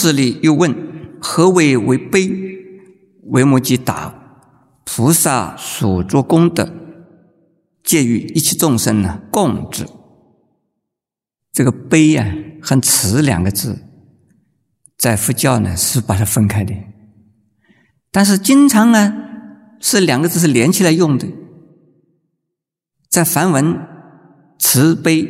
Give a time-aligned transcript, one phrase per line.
[0.00, 0.74] 注释里又问：
[1.20, 2.30] 何为为悲？
[3.24, 4.14] 为摩诘答：
[4.82, 6.72] 菩萨所作功德，
[7.84, 9.86] 借与一切众生呢共之。
[11.52, 13.76] 这个悲啊和慈两个字，
[14.96, 16.74] 在佛教呢是把它分开的，
[18.10, 19.12] 但是经常呢
[19.80, 21.28] 是两个字是连起来用的。
[23.10, 23.78] 在梵文，
[24.58, 25.28] 慈悲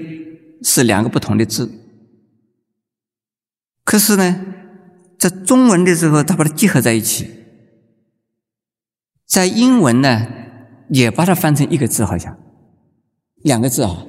[0.62, 1.69] 是两个不同的字，
[3.84, 4.47] 可是呢，
[5.21, 7.31] 在中文的时候，它把它结合在一起。
[9.27, 10.27] 在英文呢，
[10.89, 12.37] 也把它翻成一个字，好像
[13.37, 14.07] 两个字啊，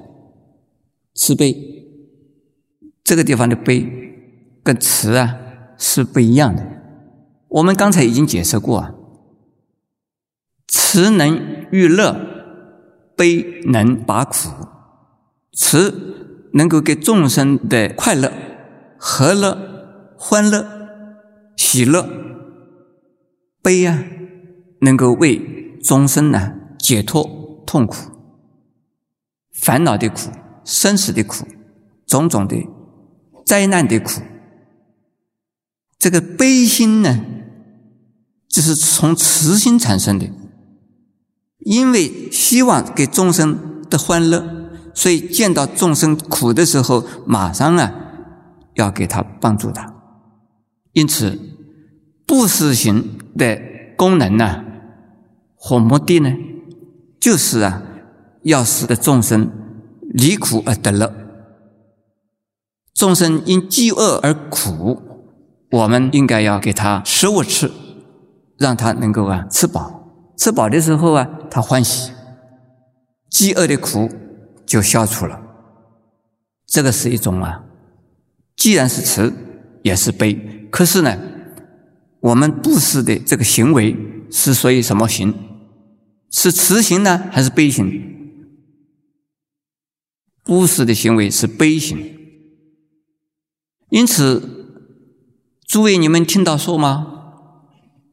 [1.14, 1.56] 慈悲。
[3.04, 3.86] 这个地方的悲
[4.64, 5.38] 跟慈啊
[5.78, 6.66] 是不一样的。
[7.50, 8.96] 我们刚才已经解释过啊，
[10.68, 12.30] 慈能御乐。
[13.14, 14.50] 悲能拔苦，
[15.54, 18.32] 慈能够给众生的快乐、
[18.98, 20.81] 和乐、欢乐、
[21.72, 22.06] 喜乐；
[23.64, 24.04] 悲啊，
[24.82, 27.96] 能够为众生呢解脱痛苦、
[29.54, 30.32] 烦恼的苦、
[30.66, 31.48] 生死的苦、
[32.06, 32.58] 种种的
[33.46, 34.22] 灾难的苦。
[35.98, 37.24] 这个悲心呢，
[38.50, 40.30] 就是从慈心产生的。
[41.60, 47.94] 因为希望给众生的欢乐，所以见到众生苦的时候，马上啊
[48.74, 49.96] 要给他帮助他。
[50.92, 51.40] 因此，
[52.32, 53.60] 布施行的
[53.98, 54.64] 功能呢
[55.58, 56.34] 和目的呢，
[57.20, 57.84] 就是啊
[58.44, 59.52] 要使得众生
[60.14, 61.14] 离苦而得乐。
[62.94, 65.02] 众生因饥饿而苦，
[65.72, 67.70] 我们应该要给他食物吃，
[68.58, 70.32] 让他能够啊吃饱。
[70.38, 72.14] 吃饱的时候啊，他欢喜，
[73.30, 74.10] 饥饿的苦
[74.66, 75.42] 就消除了。
[76.66, 77.66] 这个是一种啊，
[78.56, 79.34] 既然是慈，
[79.84, 80.70] 也是悲。
[80.72, 81.18] 可是呢，
[82.22, 83.96] 我们布施的这个行为
[84.32, 85.34] 是属于什么行？
[86.30, 88.02] 是慈行呢，还是悲行？
[90.44, 92.18] 布施的行为是悲行。
[93.90, 94.88] 因此，
[95.68, 97.08] 诸位，你们听到说吗？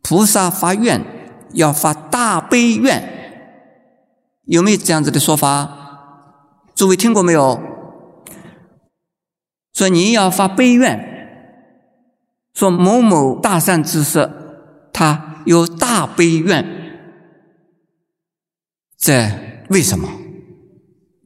[0.02, 1.16] 菩萨发愿。
[1.54, 3.72] 要发大悲愿，
[4.44, 6.68] 有没有这样子的说法？
[6.74, 7.58] 诸位听过没有？
[9.72, 11.17] 说你要发悲愿，
[12.58, 14.28] 说某某大善知识，
[14.92, 16.66] 他有大悲愿，
[18.98, 19.30] 这
[19.68, 20.08] 为什么？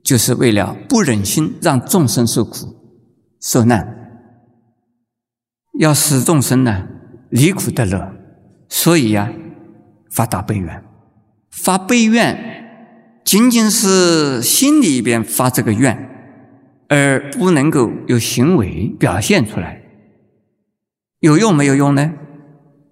[0.04, 2.76] 就是为了不忍心让众生受苦
[3.40, 4.10] 受难，
[5.78, 6.86] 要使众生呢
[7.30, 8.12] 离苦得乐，
[8.68, 9.32] 所以呀。
[10.10, 10.84] 发大悲愿，
[11.50, 15.96] 发悲愿仅仅是心里边发这个愿，
[16.88, 19.81] 而不能够有行为表现出来，
[21.22, 22.10] 有用没有用呢？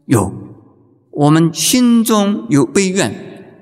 [0.07, 0.33] 有，
[1.11, 3.13] 我们心中有悲愿，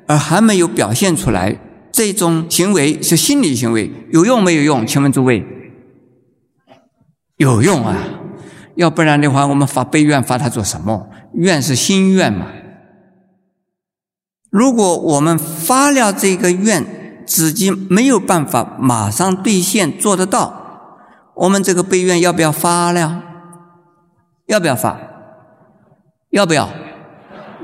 [0.07, 1.59] 而还没有表现出来，
[1.91, 4.87] 这种行为是心理行为，有用没有用？
[4.87, 5.43] 请问诸位，
[7.39, 7.97] 有用啊！
[8.75, 11.09] 要不然的话，我们发悲愿发它做什么？
[11.33, 12.49] 愿是心愿嘛。
[14.51, 23.25] 如果我们发了这个愿，自己没有办法马上兑现做得到，我们这个悲愿要不要发了？
[24.49, 24.99] 要不要发？
[26.31, 26.69] 要不要？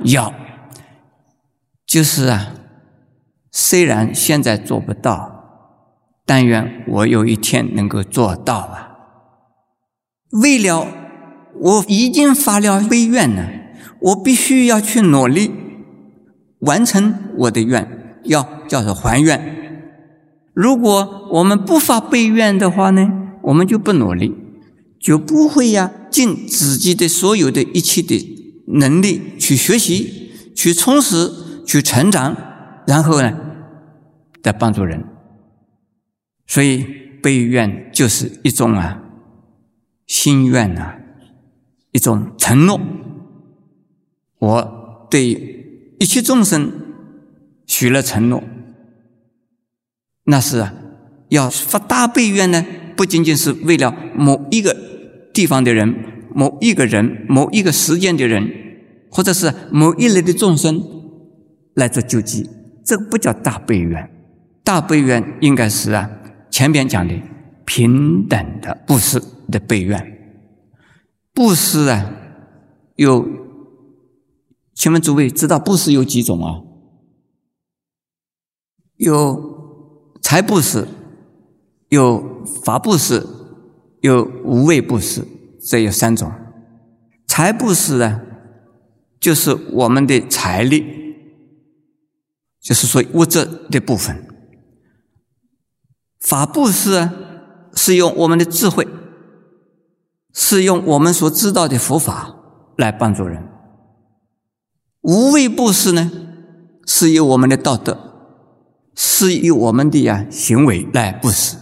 [0.04, 0.32] 要。
[1.86, 2.54] 就是啊，
[3.50, 5.78] 虽然现在做不到，
[6.26, 8.90] 但愿我有一天能够做到啊。
[10.42, 10.86] 为了
[11.60, 13.46] 我已经发了悲愿呢，
[14.00, 15.52] 我必须要去努力。
[16.60, 19.38] 完成我的愿，要叫做还愿。
[20.54, 23.06] 如果我们不发悲愿的话呢，
[23.42, 24.34] 我们就不努力，
[24.98, 28.14] 就不会呀尽自己的所有的一切的
[28.68, 31.28] 能力去学习、去充实、
[31.66, 32.36] 去成长，
[32.86, 33.36] 然后呢，
[34.40, 35.04] 再帮助人。
[36.46, 36.84] 所以
[37.20, 39.02] 悲愿就是一种啊
[40.06, 41.00] 心愿啊，
[41.90, 42.80] 一种承诺。
[44.38, 45.50] 我对。
[46.00, 46.72] 一切众生
[47.66, 48.42] 许了承诺，
[50.24, 50.74] 那是啊，
[51.28, 52.66] 要发大悲愿呢，
[52.96, 54.76] 不仅仅是为了某一个
[55.34, 55.94] 地方的人、
[56.34, 58.48] 某一个人、某一个时间的人，
[59.10, 60.82] 或者是某一类的众生
[61.74, 62.48] 来做救济，
[62.82, 64.10] 这个不叫大悲愿。
[64.62, 66.08] 大悲愿应该是啊，
[66.50, 67.14] 前边讲的
[67.66, 70.00] 平等的布施的悲愿。
[71.34, 72.10] 布施啊，
[72.96, 73.26] 有。
[74.76, 76.62] 请问诸位知道布施有几种啊？
[78.96, 80.88] 有财布施，
[81.90, 83.24] 有法布施，
[84.04, 85.26] 有无畏布施，
[85.66, 86.30] 这有三种。
[87.26, 88.20] 财布施呢，
[89.18, 90.84] 就是我们的财力，
[92.60, 94.14] 就是说物质的部分；
[96.20, 97.14] 法布施啊，
[97.72, 98.86] 是用我们的智慧，
[100.34, 102.36] 是用我们所知道的佛法
[102.76, 103.42] 来帮助人；
[105.00, 106.12] 无畏布施呢，
[106.84, 107.98] 是由我们的道德，
[108.94, 111.56] 是由我们的呀行为来布施。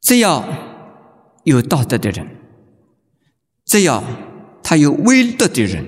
[0.00, 0.44] 只要
[1.44, 2.26] 有道德的人。
[3.64, 4.02] 只要
[4.62, 5.84] 他有威德的人，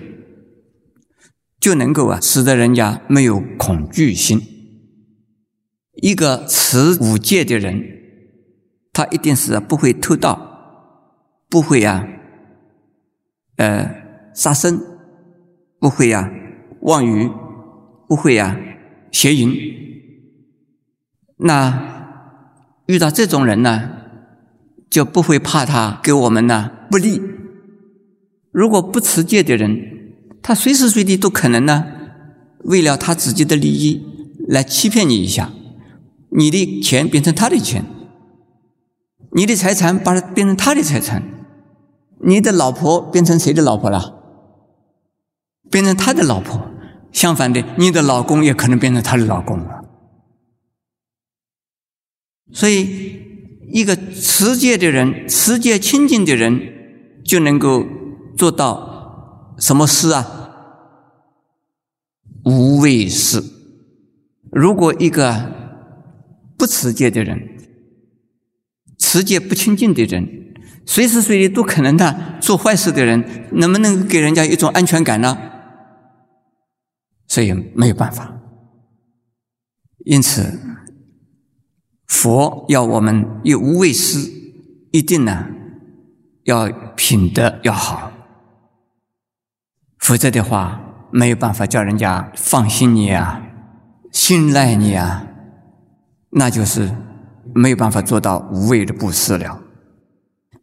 [1.60, 4.40] 就能够啊，使得人家没有恐惧心。
[5.94, 7.82] 一个持五戒的人，
[8.92, 12.06] 他一定是不会偷盗，不会啊，
[13.56, 14.80] 呃，杀生，
[15.78, 16.30] 不会啊，
[16.80, 17.30] 妄语，
[18.08, 18.56] 不会啊，
[19.12, 19.54] 邪淫。
[21.36, 24.03] 那遇到这种人呢，
[24.88, 27.20] 就不会怕他给我们呢不利。
[28.50, 31.84] 如果不持戒的人，他随时随地都可能呢，
[32.64, 34.04] 为了他自己的利益
[34.46, 35.50] 来欺骗你一下，
[36.30, 37.84] 你的钱变成他的钱，
[39.32, 41.22] 你的财产把它变成他的财产，
[42.24, 44.20] 你的老婆变成谁的老婆了？
[45.70, 46.70] 变成他的老婆。
[47.10, 49.84] 相反的，你的老公也可能变成他的老公了。
[52.52, 53.23] 所以，
[53.74, 57.84] 一个持戒的人，持戒清净的人，就能够。
[58.36, 60.26] 做到什么事啊？
[62.44, 63.40] 无畏事。
[64.50, 65.78] 如果一个
[66.58, 67.38] 不持戒的人，
[68.98, 70.52] 持戒不清净的人，
[70.84, 75.38] 随时随地都可能的做坏事的人，能不能给人家一种安全感呢？
[77.28, 78.40] 所以没有办法。
[80.04, 80.58] 因此，
[82.14, 84.30] 佛要我们有无畏施，
[84.92, 85.46] 一定呢
[86.44, 88.12] 要品德要好。
[89.98, 93.42] 否则的话，没有办法叫人家放心你啊，
[94.12, 95.26] 信赖你啊，
[96.30, 96.94] 那就是
[97.52, 99.60] 没有办法做到无畏的布施了。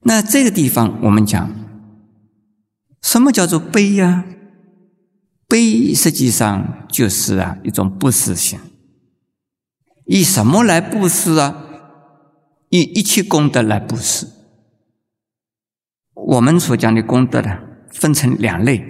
[0.04, 1.52] 那这个地方我们讲，
[3.02, 4.24] 什么叫做悲呀？
[5.50, 8.58] 悲实际上就是啊一种不施心。
[10.12, 11.66] 以什么来布施啊？
[12.68, 14.28] 以一切功德来布施。
[16.14, 17.60] 我们所讲的功德呢，
[17.94, 18.84] 分成两类。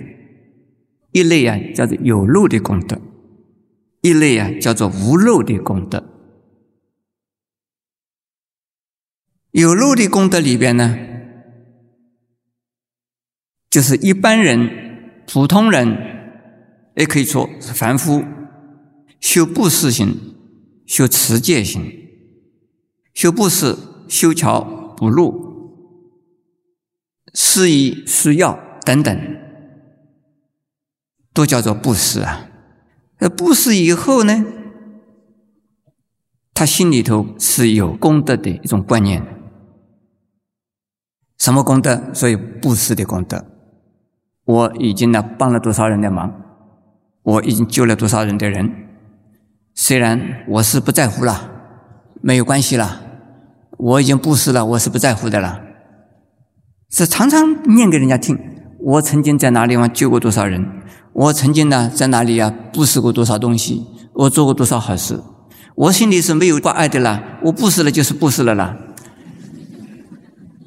[1.12, 3.00] 一类啊叫做有漏的功德，
[4.02, 6.04] 一类啊叫做无漏的功德。
[9.52, 10.98] 有漏的功德里边呢，
[13.70, 15.96] 就是一般人、普通人，
[16.96, 18.24] 也可以说是凡夫，
[19.20, 20.31] 修布施行、
[20.92, 21.90] 修持戒行、
[23.14, 23.78] 修布施、
[24.10, 24.62] 修桥
[24.98, 25.32] 补路、
[27.34, 29.38] 施医施药等等。
[31.34, 32.50] 都叫做布施啊！
[33.20, 34.44] 那布施以后呢，
[36.54, 39.26] 他心里头是有功德的一种观念。
[41.38, 42.14] 什么功德？
[42.14, 43.46] 所以布施的功德。
[44.44, 46.34] 我已经呢帮了多少人的忙，
[47.24, 48.90] 我已经救了多少人的人。
[49.84, 51.50] 虽然我是不在乎了，
[52.22, 53.02] 没有关系了，
[53.80, 55.60] 我已经布施了，我是不在乎的了。
[56.92, 58.38] 是常常念给人家听，
[58.80, 60.64] 我曾经在哪里方救过多少人。
[61.14, 62.54] 我曾经呢，在哪里呀？
[62.72, 63.88] 布施过多少东西？
[64.14, 65.20] 我做过多少好事？
[65.74, 67.40] 我心里是没有挂碍的啦。
[67.46, 68.78] 我布施了就是布施了啦。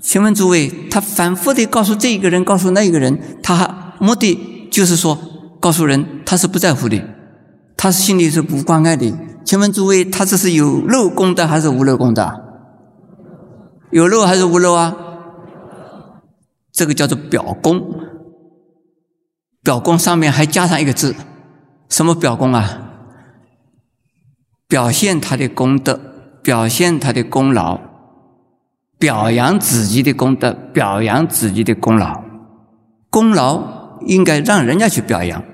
[0.01, 5.17] 请问诸位，他反复的告诉这一个人，告诉那一个人，他目的就是说，
[5.61, 7.01] 告诉人他是不在乎的，
[7.85, 9.13] 他心里是不关爱的。
[9.45, 12.41] 请问诸位，他这是有漏功德还是无漏功德？
[13.91, 14.97] 有漏还是无漏啊？
[16.73, 17.83] 这个叫做表功。
[19.63, 21.15] 表功上面还加上一个字，
[21.91, 22.89] 什么表功啊？
[24.67, 26.01] 表现他的功德，
[26.43, 27.79] 表现他的功劳，
[28.99, 32.25] 表扬自己的功德，表扬自己的功劳。
[33.11, 35.45] 功劳应该让人家去表扬，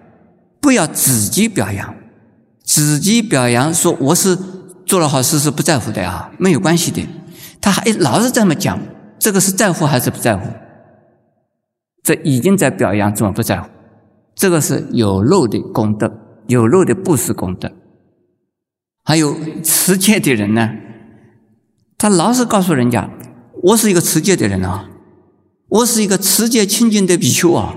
[0.61, 1.93] 不要自己表扬。
[2.73, 4.39] 自己表扬说我是
[4.87, 7.05] 做了好事是不在乎的啊，没有关系的。
[7.61, 8.79] 他还老是这么讲，
[9.19, 10.49] 这个是在乎还是不在乎？
[12.05, 13.69] 这已经在表扬，怎么不在乎？
[14.37, 16.13] 这个是有漏的功德，
[16.47, 17.73] 有漏的布施功德。
[19.03, 20.71] 还有持戒的人呢，
[21.99, 23.11] 他老是告诉人家
[23.65, 24.89] ：“我是一个持戒的人啊，
[25.69, 27.75] 我是一个持戒清净的比丘啊，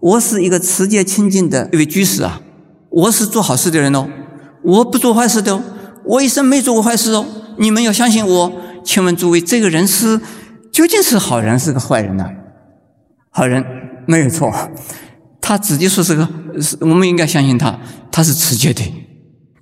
[0.00, 2.42] 我是一个持戒清净的一位居士啊，
[2.90, 4.08] 我是做好事的人哦，
[4.62, 5.62] 我不做坏事的，
[6.04, 7.26] 我一生没做过坏事哦，
[7.58, 8.52] 你们要相信我。”
[8.84, 10.20] 请问诸位，这个人是
[10.72, 12.28] 究竟是好人是个坏人呢？
[13.30, 13.64] 好人。
[14.04, 14.52] 没有错，
[15.40, 16.28] 他自己说是个，
[16.60, 17.78] 是我们应该相信他，
[18.10, 18.82] 他是持戒的。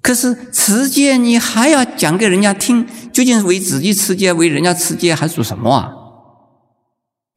[0.00, 5.90] 可是持戒你还要讲给人家听，究竟是为自己持戒，为人家持戒，还做什么啊？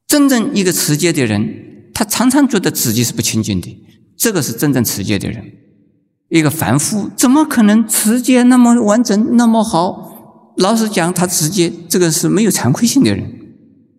[0.07, 3.77] 真正一个持戒的人，他常常觉得自己是不清净的，
[4.17, 5.43] 这个是真正持戒的人。
[6.33, 10.55] 一个凡夫怎么可能持戒那么完整、那么好？
[10.57, 13.23] 老实讲，他持戒这个是没有惭愧心的人，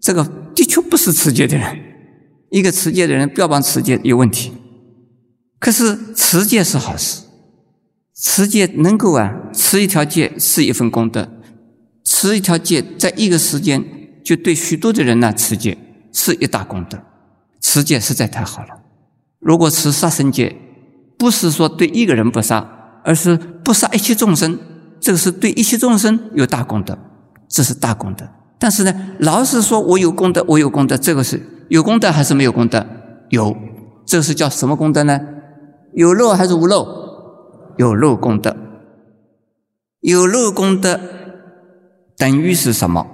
[0.01, 1.79] 这个的确不是持戒的人。
[2.51, 4.51] 一个持戒的人标榜持戒有问题，
[5.61, 7.23] 可是持戒是好事。
[8.17, 11.29] 持戒能够啊，持一条戒是一份功德，
[12.05, 13.85] 持一条戒在一个时间
[14.25, 15.79] 就对许多的人呢持戒
[16.13, 16.99] 是一大功德，
[17.61, 18.71] 持戒实在太好了。
[19.39, 20.57] 如果持杀生戒，
[21.19, 24.59] 不是说对一个人不杀，而是不杀一切众生，
[25.01, 26.99] 这个是对一切众生有大功德，
[27.49, 28.29] 这是大功德。
[28.59, 32.87] 但是呢，老是说我有功德，我有功德，这个是有功德还是没有功德？
[33.31, 33.57] 有，
[34.07, 35.21] 这是叫什么功德呢？
[35.95, 37.05] 有漏还是无漏？
[37.77, 38.57] 有漏功德，
[40.01, 41.01] 有漏功德
[42.17, 43.07] 等于是什么？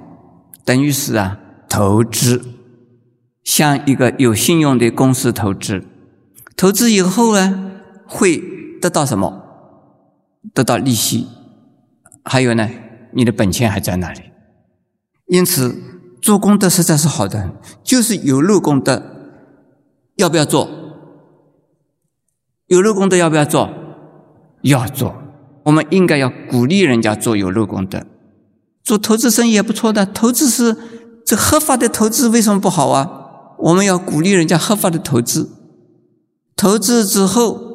[0.64, 1.38] 等于是啊，
[1.69, 2.42] 投资，
[3.42, 5.83] 向一个有信用的公司投资，
[6.57, 7.73] 投资以后呢，
[8.11, 8.43] 会
[8.81, 9.47] 得到什么？
[10.52, 11.29] 得到利息，
[12.25, 12.69] 还有呢，
[13.12, 14.21] 你的本钱还在那里。
[15.26, 15.76] 因此，
[16.21, 17.52] 做功德实在是好的，
[17.85, 19.02] 就是有漏功德，
[20.17, 20.69] 要不要做？
[22.67, 23.71] 有漏功德要不要做？
[24.62, 25.14] 要做，
[25.64, 28.05] 我们应该要鼓励人家做有漏功德，
[28.83, 30.05] 做投资生意也不错的。
[30.05, 30.76] 投资是
[31.25, 33.57] 这合法的投资，为什么不好啊？
[33.59, 35.50] 我们要鼓励人家合法的投资，
[36.57, 37.70] 投资之后，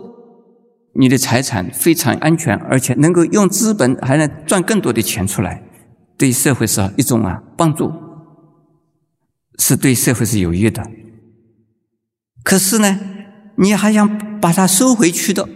[0.97, 5.61] 你的财产非常安全，而且能够用资本还能赚更多的钱出来，
[6.17, 7.91] 对社会是一种啊帮助，
[9.59, 10.89] 是对社会是有益的。
[12.43, 12.99] 可是呢，
[13.57, 15.49] 你还想把它收回去的？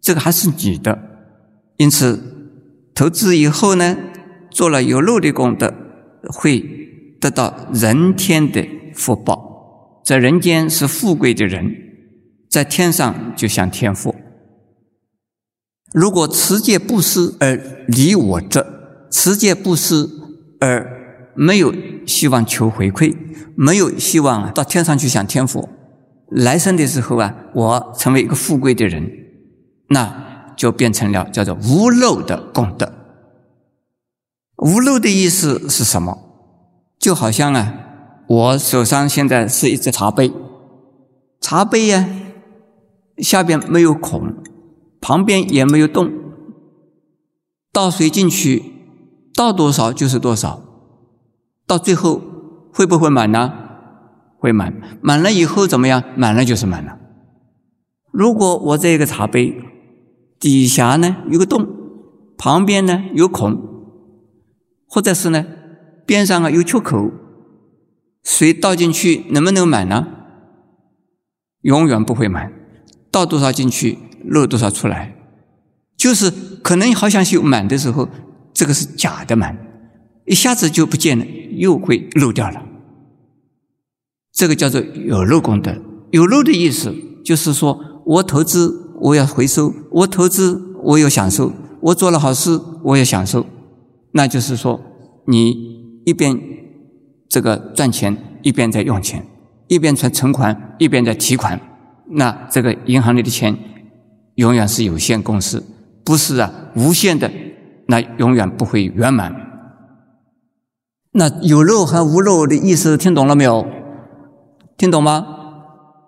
[0.00, 0.98] 这个还是你的，
[1.76, 2.54] 因此
[2.94, 3.98] 投资以后呢，
[4.50, 5.74] 做了有漏的功德，
[6.28, 6.60] 会
[7.20, 11.74] 得到人天的福报，在人间是富贵的人，
[12.48, 14.14] 在天上就像天父。
[15.92, 18.66] 如果持戒不施而离我者，
[19.10, 20.08] 持戒不施
[20.60, 21.74] 而没有
[22.06, 23.16] 希望求回馈，
[23.56, 25.68] 没有希望到天上去享天福，
[26.30, 29.10] 来生的时候啊，我成为一个富贵的人。
[29.90, 32.92] 那就变成了叫做无漏的功德。
[34.58, 36.18] 无漏的意思是什么？
[36.98, 37.72] 就好像啊，
[38.26, 40.30] 我手上现在是一只茶杯，
[41.40, 42.06] 茶杯呀
[43.18, 44.37] 下边没有孔，
[45.00, 46.12] 旁边也没有洞，
[47.72, 48.62] 倒水进去，
[49.34, 50.62] 倒多少就是多少，
[51.66, 52.20] 到最后
[52.72, 53.52] 会不会满呢？
[54.38, 56.02] 会满，满了以后怎么样？
[56.16, 56.98] 满了就是满了。
[58.10, 59.60] 如果我这个茶杯，
[60.38, 61.66] 底下呢有个洞，
[62.36, 63.60] 旁边呢有孔，
[64.86, 65.44] 或者是呢
[66.06, 67.10] 边上啊有缺口，
[68.22, 70.06] 水倒进去能不能满呢？
[71.62, 72.52] 永远不会满，
[73.10, 75.14] 倒多少进去漏多少出来，
[75.96, 76.30] 就是
[76.62, 78.08] 可能好像是有满的时候，
[78.52, 79.56] 这个是假的满，
[80.26, 82.62] 一下子就不见了，又会漏掉了。
[84.32, 85.76] 这个叫做有漏功德，
[86.10, 86.94] 有漏的意思
[87.24, 88.84] 就是说我投资。
[89.00, 93.46] 我要回收，我投资，我有享受；我做了好事，我也享受。
[94.10, 94.80] 那就是说，
[95.28, 96.36] 你一边
[97.28, 99.24] 这个赚钱，一边在用钱，
[99.68, 101.60] 一边存存款，一边在提款。
[102.10, 103.56] 那这个银行里的钱
[104.38, 105.64] 永远是有限公司，
[106.04, 107.28] 不是啊无限的，
[107.88, 109.34] 那永远不会圆满。
[111.10, 113.66] 那有漏和无漏的意思听懂了没有？
[114.76, 115.26] 听懂吗？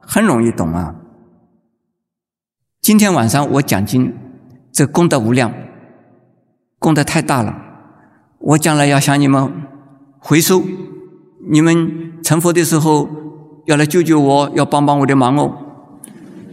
[0.00, 0.94] 很容易懂啊。
[2.80, 4.14] 今天晚上我讲经，
[4.70, 5.52] 这功德无量，
[6.78, 7.52] 功德太大了。
[8.38, 9.52] 我将来要向你们
[10.20, 10.62] 回收，
[11.50, 13.08] 你们成佛的时候
[13.66, 15.66] 要来救救我，要帮帮我的忙哦。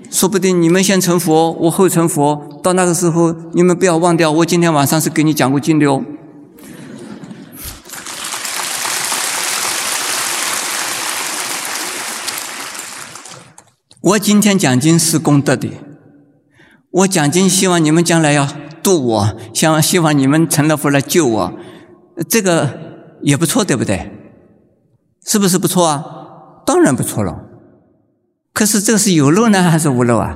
[0.10, 6.04] 说不定你们先成佛，我后成佛，到那个时候你们不要忘掉，我今天晚上是给你讲过经的哦。
[14.02, 15.70] 我今天讲经是功德的。
[16.92, 18.48] 我讲经，希望你们将来要
[18.82, 21.54] 度我，想希望你们成了佛来救我，
[22.30, 22.80] 这个
[23.22, 24.10] 也不错，对不对？
[25.26, 26.04] 是不是不错啊？
[26.66, 27.47] 当然不错了。
[28.58, 30.36] 可是这是有漏呢，还是无漏啊？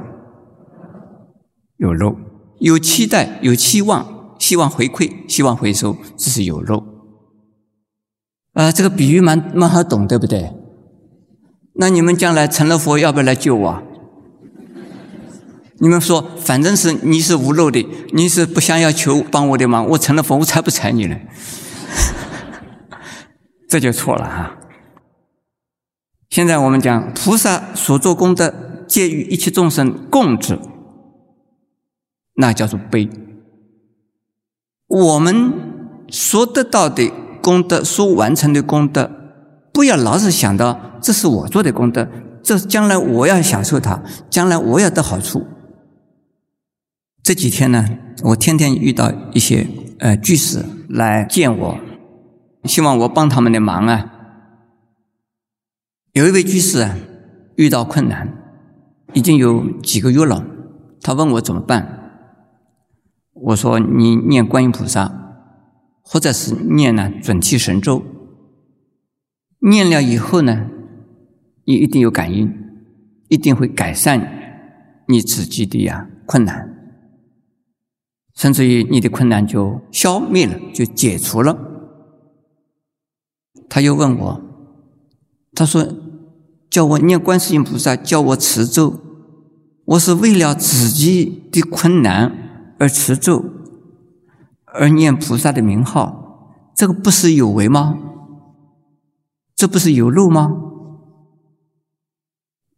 [1.77, 2.15] 有漏，
[2.59, 6.83] 有期待，有期望，希望回馈，希望回收，这是有漏。
[8.53, 10.53] 啊，这个比喻蛮蛮好懂，对不对？
[11.73, 13.81] 那你们将来成了佛，要不要来救我？
[15.79, 21.17] 你们说，反正是你是无漏的，你是不想要求帮我的忙，我成了佛，我才不睬你呢。
[23.67, 24.57] 这就错了哈。
[26.31, 28.53] 现在我们讲菩萨所做功德，
[28.87, 30.57] 皆与一切众生共之，
[32.35, 33.09] 那叫做悲。
[34.87, 35.51] 我们
[36.09, 37.11] 所得到的
[37.43, 39.11] 功德，所完成的功德，
[39.73, 42.07] 不要老是想到这是我做的功德，
[42.41, 45.45] 这将来我要享受它，将来我要得好处。
[47.21, 47.85] 这几天呢，
[48.23, 49.67] 我天天遇到一些
[49.99, 51.77] 呃居士来见我，
[52.63, 54.20] 希望我帮他们的忙啊。
[56.13, 56.97] 有一位居士啊，
[57.55, 58.37] 遇到困难，
[59.13, 60.45] 已经有几个月了，
[61.01, 61.99] 他问我怎么办。
[63.33, 65.09] 我说你念观音菩萨，
[66.01, 68.03] 或者是念呢准提神咒，
[69.59, 70.67] 念了以后呢，
[71.63, 72.53] 你一定有感应，
[73.29, 76.77] 一定会改善你自己的呀困难。
[78.35, 81.57] 甚至于你的困难就消灭了，就解除了。
[83.69, 84.41] 他又问我，
[85.53, 85.87] 他说
[86.69, 88.99] ：“叫我念观世音菩萨，叫我持咒，
[89.85, 93.45] 我是为了自己的困难而持咒，
[94.65, 97.97] 而念菩萨的名号，这个不是有为吗？
[99.55, 100.51] 这不是有漏吗？”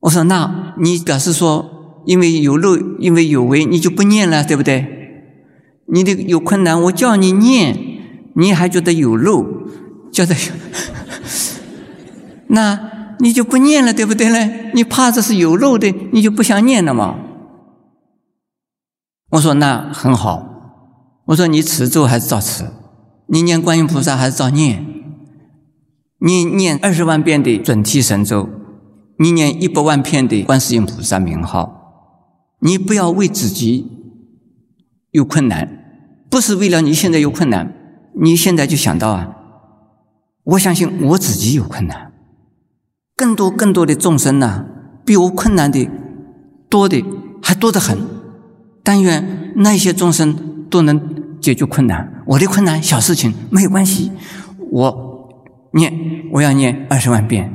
[0.01, 4.99] 我说：“那你表示说，因为有漏，因为有为，你就不念了，对不对？”
[5.87, 7.77] 你的有困难，我叫你念，
[8.35, 9.45] 你还觉得有漏，
[10.11, 10.33] 觉得，
[12.47, 14.71] 那你就不念了，对不对呢？
[14.73, 17.19] 你怕这是有漏的，你就不想念了嘛。
[19.31, 22.65] 我说那很好，我说你持咒还是照持，
[23.27, 24.85] 你念观音菩萨还是照念，
[26.19, 28.49] 你念二十万遍的准提神咒，
[29.19, 33.89] 你念一百万遍的观世音菩萨名号，你不要为自己。
[35.11, 35.69] 有困难，
[36.27, 37.71] 不是为了你现在有困难，
[38.19, 39.29] 你现在就想到啊！
[40.43, 42.12] 我相信我自己有困难，
[43.15, 44.65] 更多更多的众生呢，
[45.05, 45.89] 比我困难的
[46.69, 47.03] 多的
[47.41, 47.97] 还多得很。
[48.83, 54.11] 但愿那些众生都能解决困难，我的困难小事情没有关系，
[54.71, 55.29] 我
[55.73, 55.93] 念
[56.33, 57.53] 我要念二十万遍。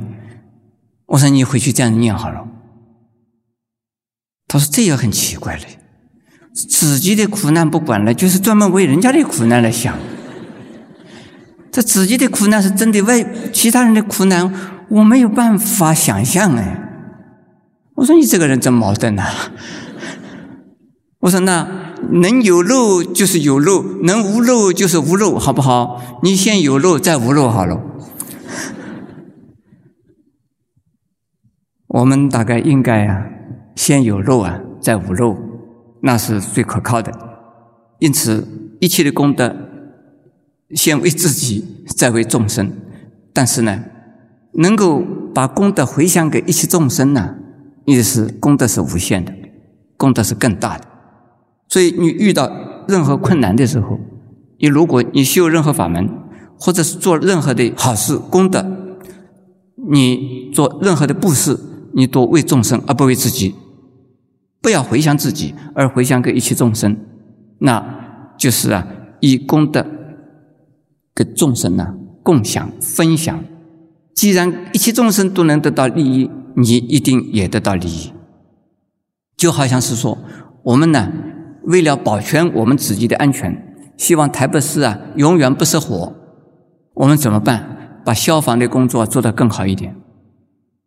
[1.05, 2.47] 我说你回去这样念好了。
[4.47, 5.63] 他说这也很奇怪嘞。
[6.53, 9.95] 自己的苦难不管了，就是专门为人家的苦难来想。
[11.71, 14.51] 这自己的苦难是真的，为其他人的苦难，
[14.89, 16.85] 我没有办法想象哎。
[17.95, 19.23] 我说你这个人真矛盾呐！
[21.19, 21.67] 我说那
[22.11, 26.19] 能有漏就是有漏，能无漏就是无漏，好不好？
[26.23, 27.81] 你先有漏再无漏好了。
[31.87, 33.25] 我们大概应该啊，
[33.75, 35.37] 先有漏啊，再无漏。
[36.01, 37.11] 那是最可靠的，
[37.99, 38.47] 因此
[38.79, 39.53] 一切的功德，
[40.73, 42.71] 先为自己，再为众生。
[43.33, 43.83] 但是呢，
[44.53, 47.35] 能够把功德回向给一切众生呢，
[47.85, 49.33] 也是功德是无限的，
[49.97, 50.85] 功德是更大的。
[51.67, 52.51] 所以你遇到
[52.87, 53.99] 任何困难的时候，
[54.59, 56.09] 你如果你修任何法门，
[56.59, 58.65] 或者是做任何的好事功德，
[59.89, 61.57] 你做任何的布施，
[61.93, 63.55] 你都为众生而不为自己。
[64.61, 66.97] 不要回向自己，而回向给一切众生，
[67.59, 68.85] 那就是啊，
[69.21, 69.85] 以功德
[71.13, 73.41] 跟众生呢共享分享。
[74.19, 78.11] 既然一切众生都能得到利益，你一定也得到利益。
[79.37, 80.17] 就好像是说，
[80.63, 81.09] 我们呢
[81.63, 86.13] 为了保全我们自己的安全，希望台北市啊永远不失火，
[86.95, 88.01] 我们怎么办？
[88.03, 89.95] 把消防的工作做得更好一点，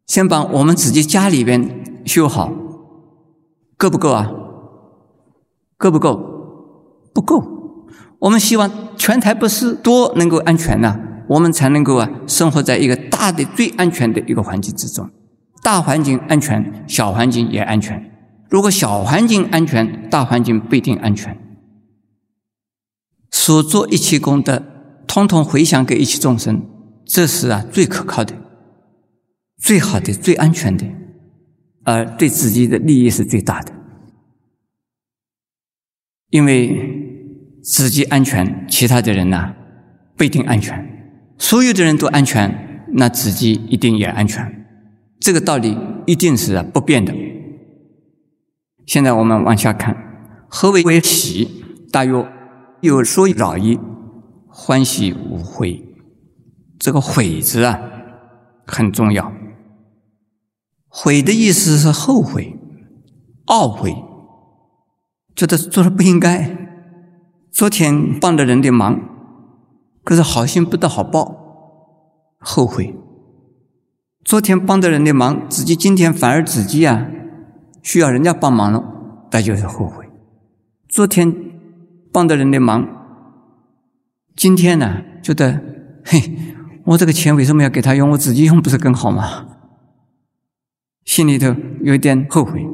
[0.07, 2.53] 先把我们自己家里边修好。
[3.79, 4.31] 够不够啊？
[5.79, 6.15] 够不够？
[7.15, 7.43] 不够。
[8.19, 10.95] 我们希望全台北市多能够安全呢，
[11.29, 15.11] 我们才能够啊生活在一个大的最安全的一个环境之中。
[15.63, 18.11] 大环境安全，小环境也安全。
[18.49, 21.39] 如果小环境安全，大环境不一定安全。
[23.31, 24.63] 所做一切功德，
[25.07, 26.63] 通通回向给一切众生，
[27.07, 28.35] 这是啊最可靠的、
[29.57, 30.87] 最好的、最安全的。
[31.85, 33.73] 而对自己的利益是最大的，
[36.31, 39.55] 因为自己安全，其他的人呢
[40.17, 40.92] 不一定安全。
[41.43, 44.65] 所有的人都安全，那自己一定也安全。
[45.19, 45.77] 这个道理
[46.07, 47.13] 一定是不变的。
[48.87, 51.65] 现在我们往下看，何为为喜？
[51.91, 52.25] 大约
[52.81, 53.77] 有说饶意，
[54.47, 55.85] 欢喜无悔。
[56.79, 57.77] 这个悔字啊，
[58.65, 59.33] 很重要。
[60.87, 62.57] 悔的意思是后悔、
[63.47, 63.97] 懊悔，
[65.35, 66.57] 觉得做的不应该。
[67.51, 69.12] 昨天帮了人的忙，
[70.05, 72.95] 可是好心不得好报，后悔。
[74.25, 77.09] 昨天帮的人的忙，自己今天反而自己啊
[77.83, 78.83] 需要人家帮忙了，
[79.31, 80.09] 那就是后悔。
[80.89, 81.35] 昨天
[82.13, 82.87] 帮的人的忙，
[84.37, 85.61] 今天呢觉得，
[86.05, 86.39] 嘿，
[86.85, 88.11] 我这个钱为什么要给他用？
[88.11, 89.49] 我自己用不是更好吗？
[91.05, 92.65] 心里头有一点后悔，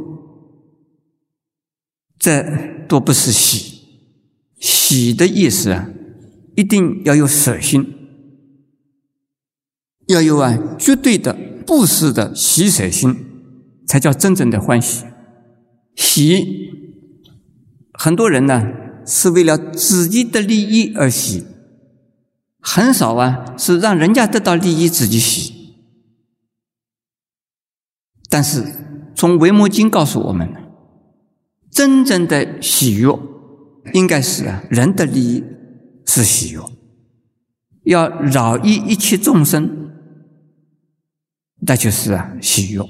[2.19, 2.45] 这
[2.87, 3.79] 都不是喜。
[4.61, 5.89] 喜的意思啊，
[6.59, 7.95] 一定要有舍心，
[10.09, 11.33] 要有啊绝对的
[11.65, 13.15] 布施的喜舍心，
[13.87, 15.05] 才叫真正的欢喜。
[15.95, 16.73] 喜，
[17.93, 18.73] 很多人呢
[19.07, 21.45] 是为了自己的利益而喜，
[22.59, 25.77] 很少啊是让人家得到利益自己喜。
[28.29, 28.65] 但是，
[29.15, 30.53] 从《维摩经》告诉我们，
[31.71, 33.17] 真正的喜悦，
[33.93, 35.45] 应该是啊，人的利益
[36.09, 36.61] 是喜悦，
[37.85, 39.93] 要饶益一切众生，
[41.61, 42.83] 那就是啊喜悦。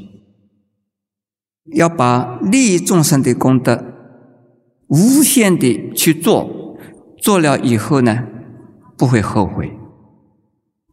[1.72, 3.84] 要把利益众生的功德
[4.86, 6.78] 无限的去做，
[7.20, 8.24] 做了以后呢，
[8.96, 9.76] 不会后悔，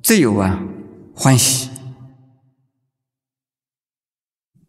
[0.02, 0.62] 只有啊
[1.14, 1.70] 欢喜。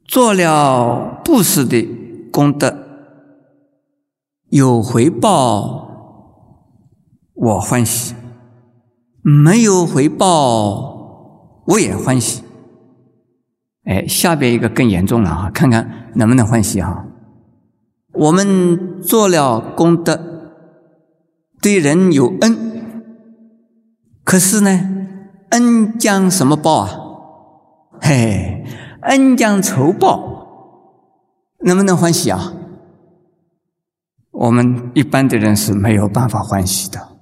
[0.05, 1.83] 做了布施的
[2.31, 2.87] 功德，
[4.51, 5.86] 有回报，
[7.37, 8.15] 我欢喜；
[9.23, 12.43] 没有回报，我也欢喜。
[13.85, 17.07] 哎，下边一个更严重了哈，看看能不能欢喜哈。
[18.15, 20.19] 我们做了功德，
[21.61, 23.03] 对人有恩，
[24.25, 25.07] 可是呢，
[25.51, 26.91] 恩将什么报啊？
[28.01, 28.65] 嘿。
[29.03, 30.19] 恩将仇报，
[31.61, 32.55] 能不能欢喜啊？
[34.33, 37.16] 我们一般的人是没有办法欢喜的。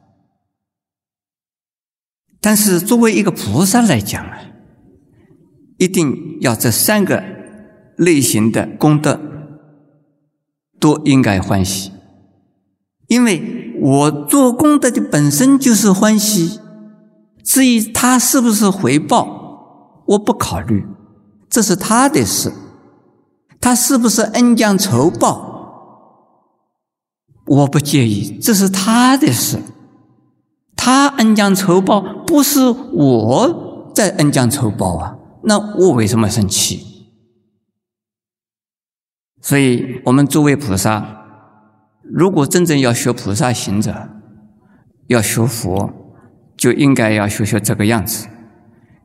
[2.44, 4.36] 但是作为一个菩萨来讲啊，
[5.78, 7.24] 一定要这三个
[7.96, 9.18] 类型的功德
[10.78, 11.90] 都应该欢喜，
[13.08, 16.60] 因为我做功德的本身就是欢喜，
[17.42, 20.84] 至于他是不是回报，我不考虑。
[21.48, 22.52] 这是他的事，
[23.58, 25.54] 他是不是恩将仇报？
[27.46, 29.58] 我不介意，这是他的事。
[30.84, 35.16] 他恩将仇报，不是我在恩将仇报啊！
[35.44, 37.08] 那我为什么生气？
[39.40, 41.24] 所以，我们诸位菩萨，
[42.02, 44.10] 如果真正要学菩萨行者，
[45.06, 45.90] 要学佛，
[46.54, 48.26] 就应该要学学这个样子，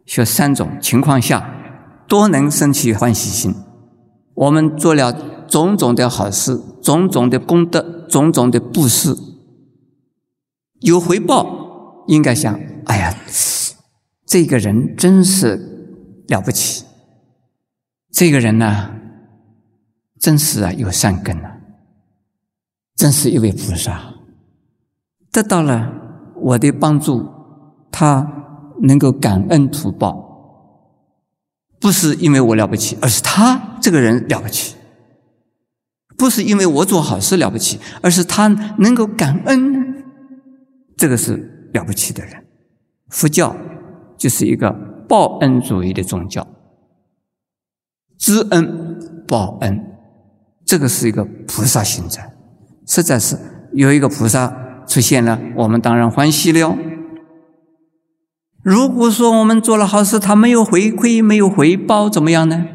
[0.06, 1.56] 学三种情况下。
[2.10, 3.56] 多能生起欢喜心。
[4.34, 5.14] 我们做了
[5.48, 9.16] 种种的好事，种种的功德，种种的布施，
[10.82, 11.69] 有回报，
[12.10, 13.16] 应该想：哎呀，
[14.26, 16.84] 这个人真是了不起。
[18.12, 18.96] 这个人呢，
[20.20, 21.58] 真是啊有善根啊，
[22.96, 24.16] 真是一位菩萨，
[25.32, 25.94] 得到了
[26.36, 27.30] 我的帮助，
[27.92, 28.28] 他
[28.82, 30.26] 能够感恩图报。
[31.80, 34.76] 不是因为我了不起，而是他这个人了不起；
[36.18, 38.48] 不是因为我做好事了不起，而是他
[38.80, 40.04] 能够感恩，
[40.98, 42.46] 这个是了不起的人。
[43.10, 43.56] 佛教
[44.18, 44.72] 就是一个
[45.08, 46.48] 报恩主义的宗教，
[48.18, 49.98] 知恩报恩，
[50.66, 52.22] 这个是一个菩萨行者，
[52.86, 53.38] 实在是
[53.74, 56.78] 有一个菩萨出现了，我们当然欢喜了。
[58.62, 62.66] 如果说我们做了好事，他没有回馈，没有回报，怎么样呢？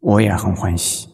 [0.00, 1.08] 我也很欢喜。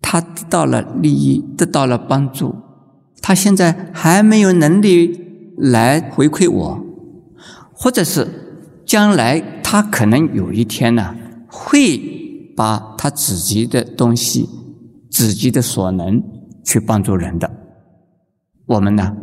[0.00, 2.54] 他得到了利益，得到了帮助，
[3.28, 6.82] 他现在还没有能力来回馈我，
[7.74, 8.26] 或者是
[8.86, 11.14] 将来他可能有一天呢，
[11.46, 12.00] 会
[12.56, 14.48] 把他自己的东西、
[15.10, 16.22] 自己的所能
[16.64, 17.50] 去帮助人的。
[18.64, 19.14] 我们呢？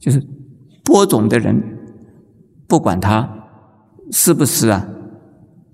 [0.00, 0.26] 就是
[0.82, 1.62] 播种的人，
[2.66, 3.28] 不管他
[4.10, 4.88] 是不是啊，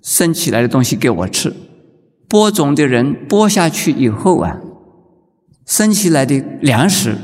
[0.02, 1.54] 生起来的东西给我吃。
[2.28, 4.58] 播种的人播下去以后啊，
[5.64, 7.16] 生起来的粮食，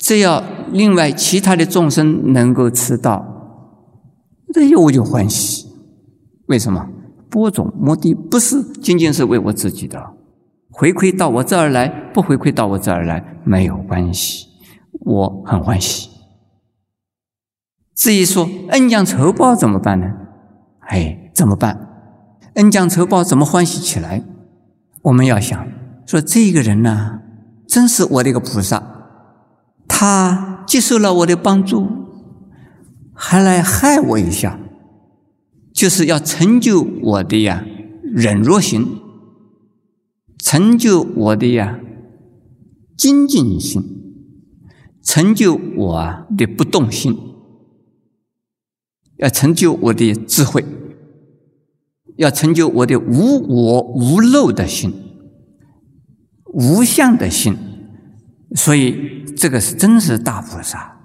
[0.00, 3.24] 只要另外其他的众生能够吃到，
[4.52, 5.68] 这我就欢喜。
[6.46, 6.88] 为什么？
[7.28, 10.14] 播种目的不是仅仅是为我自己的，
[10.68, 14.48] 回馈到我这儿来，不回馈到我这儿来没有关系，
[15.04, 16.10] 我很欢喜。
[17.94, 20.12] 至于说恩将仇报怎么办呢？
[20.88, 21.86] 哎，怎么办？
[22.54, 24.24] 恩将仇报，怎么欢喜起来？
[25.02, 25.68] 我们要想
[26.04, 27.20] 说，这个人呢，
[27.68, 28.99] 真是我的一个菩萨，
[29.92, 31.86] 他接受了我的帮助，
[33.12, 34.58] 还来害我一下，
[35.74, 37.66] 就是要成就我的呀
[38.02, 38.86] 忍弱心，
[40.38, 41.80] 成就我的呀
[42.96, 43.82] 精进心，
[45.02, 47.18] 成就我的不动心，
[49.16, 50.64] 要成就我的智慧。
[52.16, 54.92] 要成就我的无我无漏的心，
[56.52, 57.56] 无相的心，
[58.54, 60.96] 所以这个是真是大菩萨，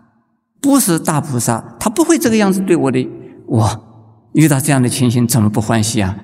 [0.62, 3.08] 不是大菩萨，他不会这个样子对我的。
[3.48, 6.18] 我遇到这样的情形，怎么不欢喜啊？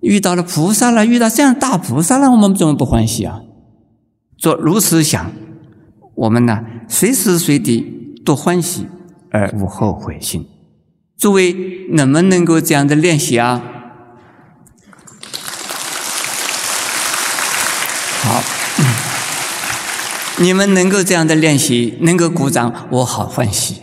[0.00, 3.40] 遇到了菩萨了，遇到这样大菩萨了，我们怎么不欢喜啊？
[4.38, 5.32] 做如此想，
[6.14, 8.86] 我们呢，随时随地都欢喜
[9.30, 10.46] 而无后悔心。
[11.18, 11.54] 诸位
[11.92, 13.62] 能不能够这样的练习啊？
[18.22, 18.42] 好，
[20.38, 23.80] 你们能够这样的练习，能够鼓掌，我好欢喜。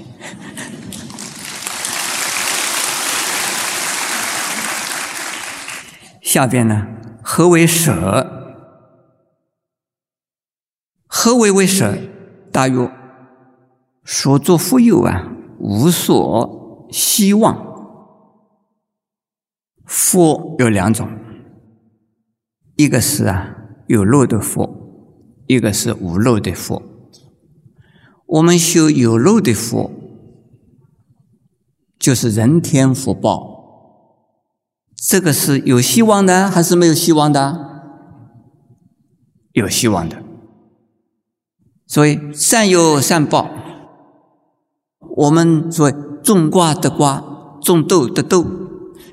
[6.22, 6.88] 下边呢，
[7.24, 8.62] 何为舍？
[11.08, 11.98] 何为为舍？
[12.52, 12.92] 大约
[14.06, 17.74] 所作富有啊，无所希望。
[19.86, 21.10] 福有两种，
[22.76, 23.56] 一个是啊。
[23.88, 24.83] 有漏的福，
[25.48, 26.82] 一个是无漏的福。
[28.26, 29.92] 我们修有漏的福，
[32.00, 33.52] 就是人天福报。
[34.96, 37.82] 这个是有希望的，还是没有希望的？
[39.52, 40.24] 有希望的。
[41.86, 43.50] 所以善有善报。
[45.18, 47.24] 我们说种瓜得瓜，
[47.62, 48.46] 种豆得豆，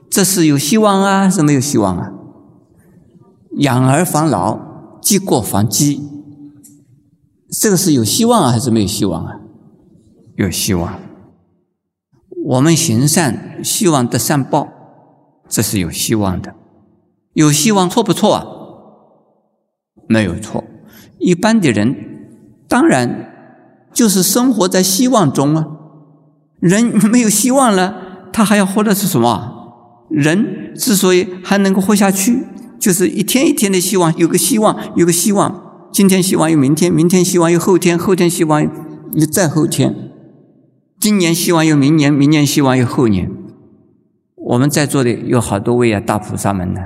[0.09, 2.13] 这是有希望啊，是没有希望啊？
[3.59, 6.20] 养儿防老，积过防饥，
[7.51, 9.41] 这个是有希望啊，还是没有希望啊？
[10.37, 11.01] 有希望。
[12.45, 14.69] 我们行善，希望得善报，
[15.49, 16.55] 这是有希望的。
[17.35, 18.47] 有希望错不错啊？
[20.09, 20.65] 没有错。
[21.19, 21.95] 一般的人，
[22.69, 23.31] 当然
[23.93, 25.67] 就是生活在希望中啊。
[26.61, 30.07] 人没有希望了，他还要活的是什么？
[30.09, 32.47] 人之所以还能够活下去。
[32.79, 35.70] 就是一天一天的希望，有个希望，有个希望。
[35.93, 38.63] 今天希望有明天，明天希望有后天，后天希望
[39.13, 39.95] 有再后天。
[41.01, 43.31] 今年希望有明年，明年希望有后年。
[44.37, 46.81] 我们在座的有好多位啊，大菩萨们呢，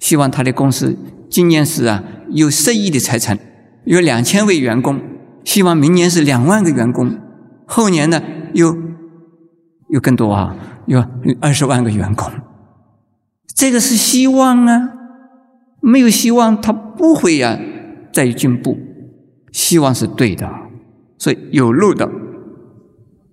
[0.00, 0.96] 希望他的公司
[1.30, 3.38] 今年是啊有十亿的财产，
[3.84, 5.00] 有两千位员工，
[5.44, 7.16] 希望明年是两万个员工，
[7.66, 8.20] 后年呢
[8.52, 8.76] 有
[9.88, 11.04] 有更多啊，有
[11.40, 12.30] 二十万个员工。
[13.54, 14.90] 这个是希望啊。
[15.80, 17.60] 没有希望，他不会呀，
[18.14, 18.78] 在于进步。
[19.52, 20.50] 希望是对的，
[21.16, 22.10] 所以有路的、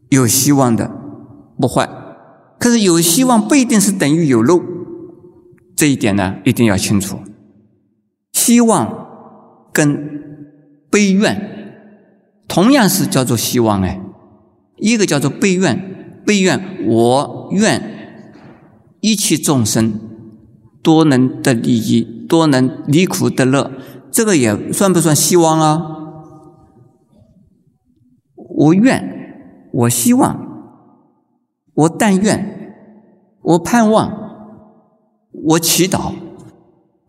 [0.09, 0.91] 有希望的
[1.59, 1.89] 不坏。
[2.59, 4.61] 可是有希望不一定是等于有路，
[5.75, 7.17] 这一点呢一定要清楚。
[8.33, 9.07] 希望
[9.73, 10.21] 跟
[10.91, 11.73] 悲愿
[12.47, 13.99] 同样是叫做希望哎，
[14.77, 17.81] 一个叫做悲愿，悲愿我愿
[18.99, 19.99] 一切众生
[20.83, 22.19] 多能得利益。
[22.31, 23.69] 多能离苦得乐，
[24.11, 25.81] 这个也算不算希望啊？
[28.35, 30.37] 我愿，我希望，
[31.73, 32.75] 我但愿，
[33.41, 34.11] 我盼望，
[35.31, 36.13] 我祈祷，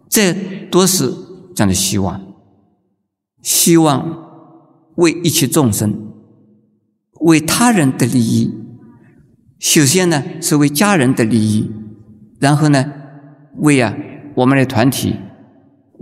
[0.08, 0.32] 这
[0.70, 1.12] 都是
[1.54, 2.20] 这样的希望。
[3.42, 4.28] 希望
[4.94, 6.12] 为一切众生，
[7.20, 8.54] 为他人的利益。
[9.58, 11.70] 首先呢，是为家人的利益，
[12.38, 12.92] 然后呢，
[13.56, 13.94] 为啊。
[14.34, 15.14] 我们的团体，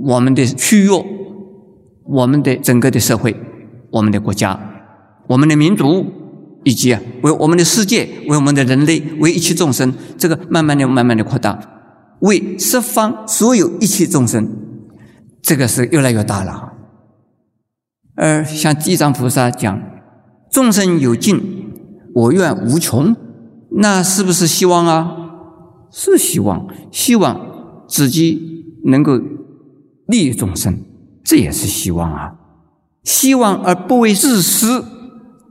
[0.02, 0.90] 我们的区域，
[2.04, 3.36] 我们的整个的社会，
[3.90, 4.58] 我们的国家，
[5.28, 6.06] 我们的民族，
[6.64, 11.58] 以及啊，为我们的世界，为我们的人类，为一切众生，这个慢慢的、慢慢的扩大，
[12.20, 14.48] 为十方所有一切众生，
[15.42, 16.72] 这个是越来越大了。
[18.16, 19.80] 而像地藏菩萨讲，
[20.50, 21.40] 众生有尽，
[22.14, 23.14] 我愿无穷，
[23.72, 25.16] 那是不是希望啊？
[25.92, 27.50] 是希望，希望。
[27.90, 28.40] 自己
[28.84, 29.18] 能够
[30.10, 30.78] 利益众生，
[31.22, 32.34] 这也是希望啊！
[33.04, 34.84] 希望而不为自私，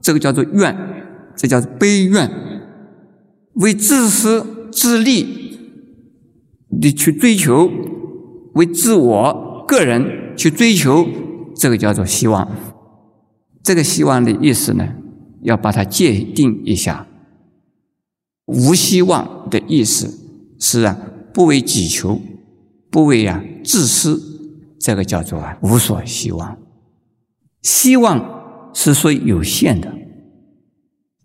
[0.01, 0.77] 这个叫做愿，
[1.35, 2.29] 这叫做悲愿。
[3.53, 5.57] 为自私自利
[6.79, 7.69] 的去追求，
[8.53, 11.05] 为自我个人去追求，
[11.55, 12.47] 这个叫做希望。
[13.63, 14.87] 这个希望的意思呢，
[15.41, 17.07] 要把它界定一下。
[18.45, 20.19] 无希望的意思。
[20.59, 20.97] 是啊，
[21.33, 22.21] 不为己求，
[22.91, 24.28] 不为啊自私，
[24.79, 26.57] 这个叫做啊无所希望。
[27.61, 29.93] 希望是说有限的，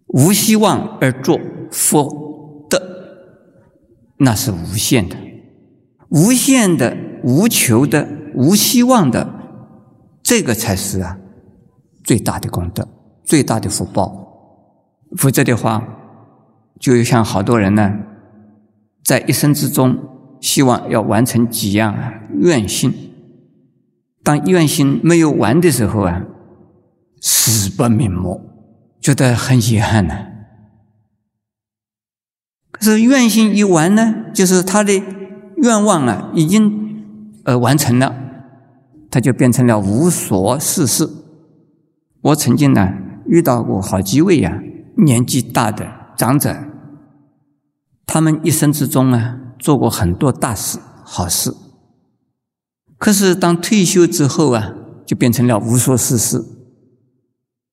[0.09, 1.39] 无希望而作
[1.71, 2.81] 福德，
[4.19, 5.17] 那是无限的，
[6.09, 9.33] 无限的、无求的、无希望的，
[10.23, 11.19] 这个才是啊
[12.03, 12.89] 最大的功德、
[13.23, 14.23] 最大的福报。
[15.17, 15.87] 否则的话，
[16.81, 17.97] 就像好多人呢，
[19.05, 19.97] 在一生之中
[20.41, 23.14] 希望要完成几样啊愿心，
[24.25, 26.25] 当愿心没有完的时候啊，
[27.21, 28.41] 死不瞑目，
[29.01, 30.15] 觉得很遗憾呢。
[32.73, 35.01] 可是愿心一完呢，就是他的
[35.59, 37.05] 愿望啊已经
[37.45, 38.15] 呃完成了，
[39.11, 41.09] 他就变成了无所事事。
[42.23, 42.95] 我曾经呢
[43.27, 44.61] 遇到过好几位呀。
[44.97, 45.85] 年纪大的
[46.17, 46.57] 长者，
[48.07, 51.53] 他们一生之中啊，做过很多大事、好事。
[53.05, 54.73] 可是当退休之后啊，
[55.05, 56.43] 就变成了无所事事，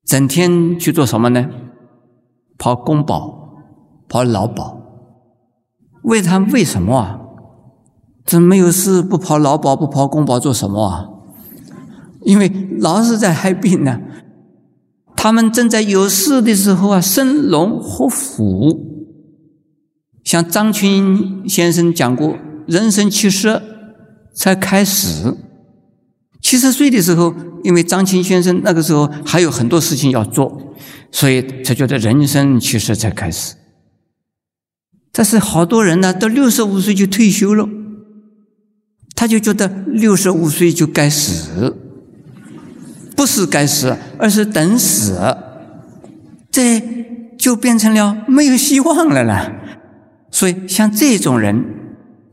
[0.06, 1.48] 整天去做什么呢？
[2.58, 3.54] 跑公保、
[4.10, 4.82] 跑劳保。
[6.04, 7.22] 问他为什么啊？
[8.26, 11.08] 这没有事不跑劳保、不跑公保做什么啊？
[12.24, 14.02] 因为老是在害病呢。
[15.16, 18.86] 他们正在有事的时候啊，生龙活虎。
[20.26, 22.36] 像张群先生讲过，
[22.68, 23.48] 人生七十
[24.34, 25.36] 才开始。
[26.42, 30.76] 七十岁的时候，因为张清先生那个时候还有很多事情要做，
[31.12, 33.56] 所以他觉得人生七十才开始。
[35.12, 37.68] 但是好多人呢，到六十五岁就退休了，
[39.16, 41.78] 他就觉得六十五岁就该死。
[43.16, 45.20] 不是该死，而是等死，
[46.50, 46.82] 这
[47.38, 49.52] 就变成了没有希望了啦。
[50.32, 51.64] 所以，像这种人，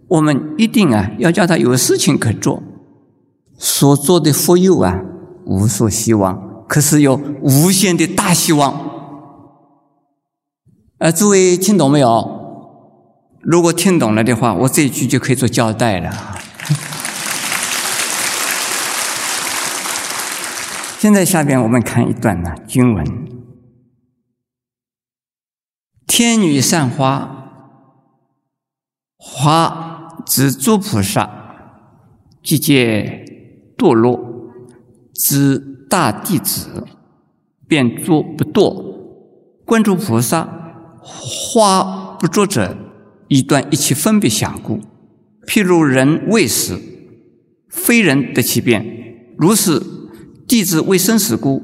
[0.09, 2.63] 我们一定啊要叫他有事情可做，
[3.59, 5.01] 所做的福佑啊
[5.45, 8.89] 无所希望，可是有无限的大希望。
[10.99, 12.37] 呃，诸位听懂没有？
[13.41, 16.11] 如果听懂了的话，我这一句就可以做交代了。
[20.99, 23.07] 现在下边我们看一段呢经文：
[26.09, 27.53] 天女散花，
[29.17, 29.88] 花
[30.29, 31.29] 知诸菩萨，
[32.43, 33.25] 即皆
[33.77, 34.21] 堕落
[35.15, 36.85] 之大弟子，
[37.67, 38.85] 便作不堕。
[39.65, 42.77] 观诸菩萨，花不作者，
[43.29, 44.81] 一段一切分别想故。
[45.47, 46.79] 譬如人未死，
[47.69, 48.85] 非人得其变，
[49.37, 49.83] 如是。
[50.47, 51.63] 弟子未生死故，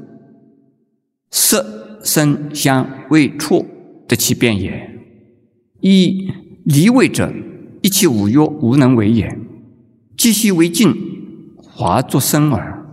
[1.31, 3.65] 色声香味触
[4.07, 5.01] 得其变也。
[5.81, 6.29] 一
[6.63, 7.33] 离位者，
[7.81, 9.37] 一切五欲无能为也。
[10.17, 10.95] 既悉为净，
[11.63, 12.85] 华作生耳；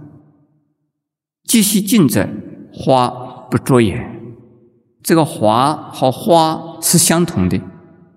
[1.44, 2.28] 既悉净者，
[2.72, 3.08] 花
[3.50, 4.04] 不作也。
[5.02, 7.58] 这个华和花是相同的，《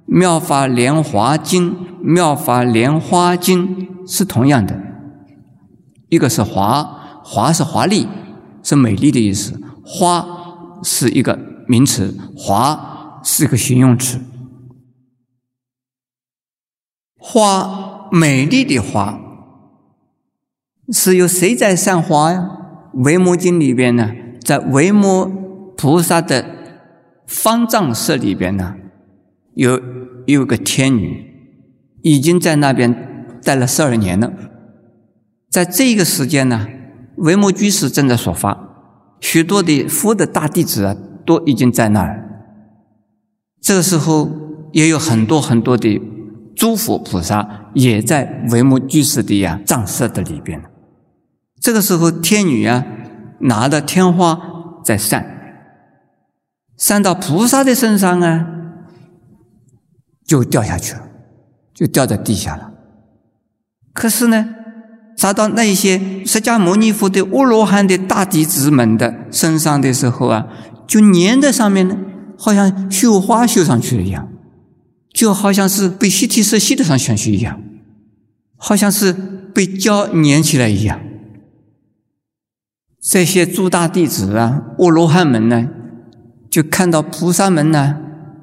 [0.05, 4.79] 妙法莲华经》《妙法莲花经》是同样的，
[6.09, 7.01] 一个是华。
[7.27, 8.07] 华是华丽，
[8.61, 10.23] 是美丽的意思；花
[10.83, 14.19] 是一个名词，华是一个形容词。
[17.27, 19.19] 花美丽的花，
[20.89, 22.51] 是由谁在散花呀？
[23.03, 25.25] 《维摩经》里边呢，在维摩
[25.75, 26.45] 菩萨的
[27.25, 28.75] 方丈室里边呢，
[29.55, 29.81] 有
[30.27, 31.25] 有个天女，
[32.03, 34.31] 已经在那边待了十二年了，
[35.49, 36.67] 在这个时间呢。
[37.15, 40.95] 维摩居士正在说法，许多的佛的大弟子啊，
[41.25, 42.29] 都已经在那儿。
[43.61, 44.29] 这个时候，
[44.73, 45.99] 也有很多很多的
[46.55, 50.63] 诸佛菩萨也在帷幕居士的呀藏色的里边。
[51.59, 52.85] 这个时候，天女啊
[53.39, 54.39] 拿着天花
[54.83, 55.25] 在散，
[56.77, 58.47] 散到菩萨的身上啊，
[60.25, 61.01] 就掉下去了，
[61.73, 62.71] 就掉在地下了。
[63.93, 64.49] 可是呢？
[65.17, 70.47] 撒到那些释迦牟尼佛的阿罗汉的大弟子们的身上的时候啊，
[70.85, 71.95] 就粘在上面呢，
[72.37, 74.27] 好像绣花绣上去了一样，
[75.15, 77.61] 就好像是被吸体色吸得上去一样，
[78.57, 80.99] 好像是被胶粘起来一样。
[83.01, 85.69] 这些诸大弟子啊，阿罗汉们呢，
[86.49, 87.95] 就看到菩萨们呢，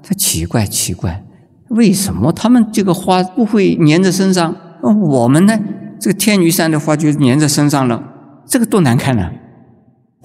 [0.03, 1.27] 他奇怪奇怪，
[1.69, 5.59] 为什么他们这个花不会粘在身上，我们呢？
[6.01, 8.03] 这个天女散的花就粘在身上了，
[8.47, 9.31] 这个多难看呢！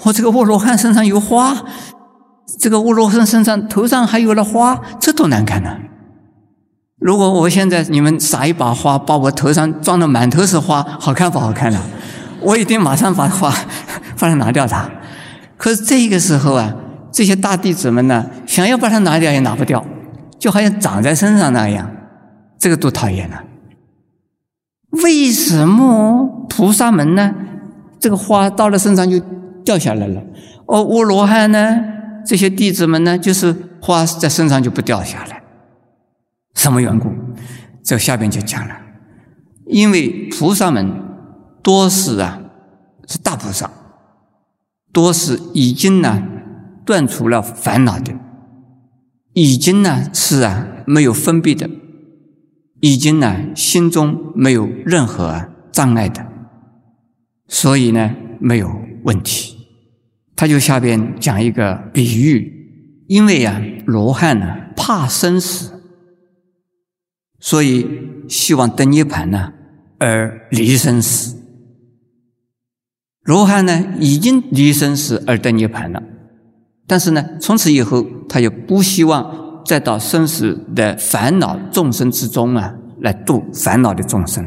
[0.06, 1.66] 我这个沃罗汉身上有花，
[2.58, 5.78] 这个沃罗汉身上头上还有了花，这多难看呢！
[7.00, 11.80] 如果我现在你们撒一把花，把我头上装的满头是花，好看不好看呢？
[12.42, 13.54] 我一定马上把花
[14.20, 14.90] 把它拿掉它。
[15.58, 16.74] 可是这个时候啊，
[17.12, 19.86] 这些大弟子们呢，想要把它拿掉也拿不掉，
[20.40, 21.88] 就好像长在身上那样，
[22.58, 23.44] 这个多讨厌啊！
[25.04, 27.34] 为什么菩萨们呢？
[28.00, 29.20] 这个花到了身上就
[29.64, 30.22] 掉下来了，
[30.68, 31.80] 而阿罗汉呢，
[32.26, 35.44] 这些弟子们呢，就是花在身上就不掉下来。
[36.58, 37.14] 什么缘故？
[37.84, 38.76] 这下边就讲了，
[39.68, 40.92] 因为菩萨们
[41.62, 42.42] 多是啊，
[43.08, 43.70] 是大菩萨，
[44.92, 46.22] 多是已经呢
[46.84, 48.12] 断除了烦恼的，
[49.34, 51.70] 已经呢是啊没有分别的，
[52.82, 56.26] 已经呢心中没有任何障碍的，
[57.48, 59.56] 所以呢没有问题。
[60.36, 65.77] 他就下边讲一个比喻，因为呀罗汉呢怕生死。
[67.48, 67.88] 所以，
[68.28, 69.54] 希望得涅盘呢，
[70.00, 71.38] 而离生死。
[73.24, 76.04] 罗汉呢，已经离生死而得涅盘了，
[76.86, 84.46] 但是呢，从此以后，他也不希望再到生死的烦恼众生之中啊，来度烦恼的众生。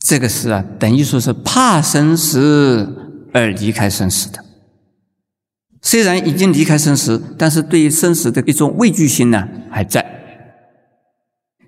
[0.00, 4.42] 这个是啊，等于说是怕生死而离开生死的。
[5.82, 10.23] 虽然已经离开生死，但是对于生死的一种畏惧心呢，还在。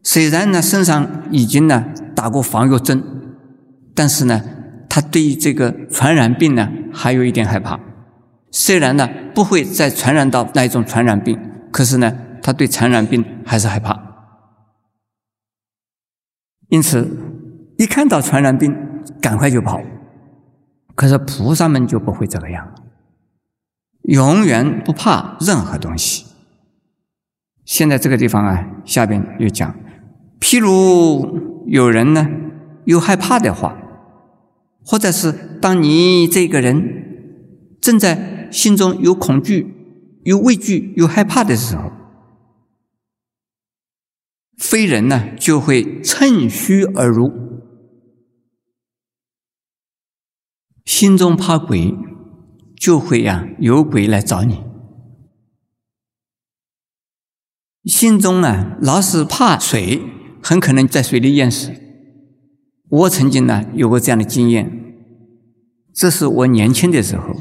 [0.06, 1.84] 虽然呢，身上已经呢
[2.14, 3.02] 打过防药针，
[3.92, 4.40] 但是呢，
[4.88, 7.80] 他对于这个传染病呢还有一点害怕。
[8.52, 11.36] 虽然呢不会再传染到那一种传染病，
[11.72, 14.00] 可是呢，他对传染病还是害怕。
[16.68, 17.10] 因此，
[17.76, 18.76] 一看到传染病，
[19.20, 19.82] 赶快就跑。
[20.94, 22.72] 可是菩萨们就不会这个样，
[24.02, 26.26] 永远不怕任何东西。
[27.64, 29.74] 现在这个地方啊，下边又讲。
[30.40, 32.26] 譬如有人呢
[32.84, 33.76] 有害怕的话，
[34.84, 39.74] 或者是当你这个人正在心中有恐惧、
[40.22, 41.90] 有畏惧、有害怕的时候，
[44.56, 47.32] 非人呢就会趁虚而入，
[50.84, 51.94] 心中怕鬼，
[52.76, 54.62] 就会呀有鬼来找你。
[57.84, 60.02] 心中啊老是怕水。
[60.48, 61.72] 很可能在水里淹死。
[62.88, 64.94] 我曾经呢有过这样的经验，
[65.92, 67.34] 这是我年轻的时候，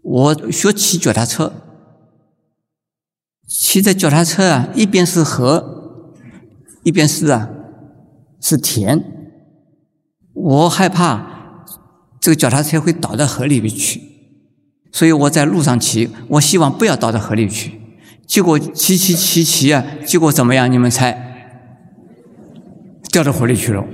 [0.00, 1.52] 我学骑脚踏车，
[3.48, 6.04] 骑着脚踏车啊，一边是河，
[6.84, 7.50] 一边是啊
[8.40, 9.02] 是田，
[10.34, 11.66] 我害怕
[12.20, 14.00] 这个脚踏车会倒到河里面去，
[14.92, 17.80] 所以我在路上骑，我希望不要倒到河里去。
[18.26, 20.70] 结果骑骑骑骑啊，结果怎么样？
[20.70, 21.32] 你们猜？
[23.12, 23.84] 掉到河里去了。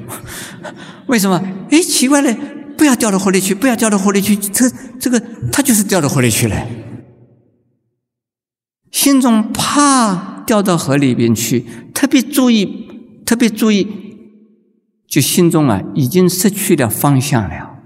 [1.08, 1.42] 为什么？
[1.70, 2.34] 哎，奇怪了，
[2.78, 4.34] 不要掉到河里去，不要掉到河里去。
[4.36, 5.20] 这这个，
[5.52, 6.66] 他就是掉到河里去了。
[8.90, 12.88] 心中怕掉到河里边去，特别注意，
[13.26, 13.86] 特别注意，
[15.06, 17.78] 就心中啊，已经失去了方向了，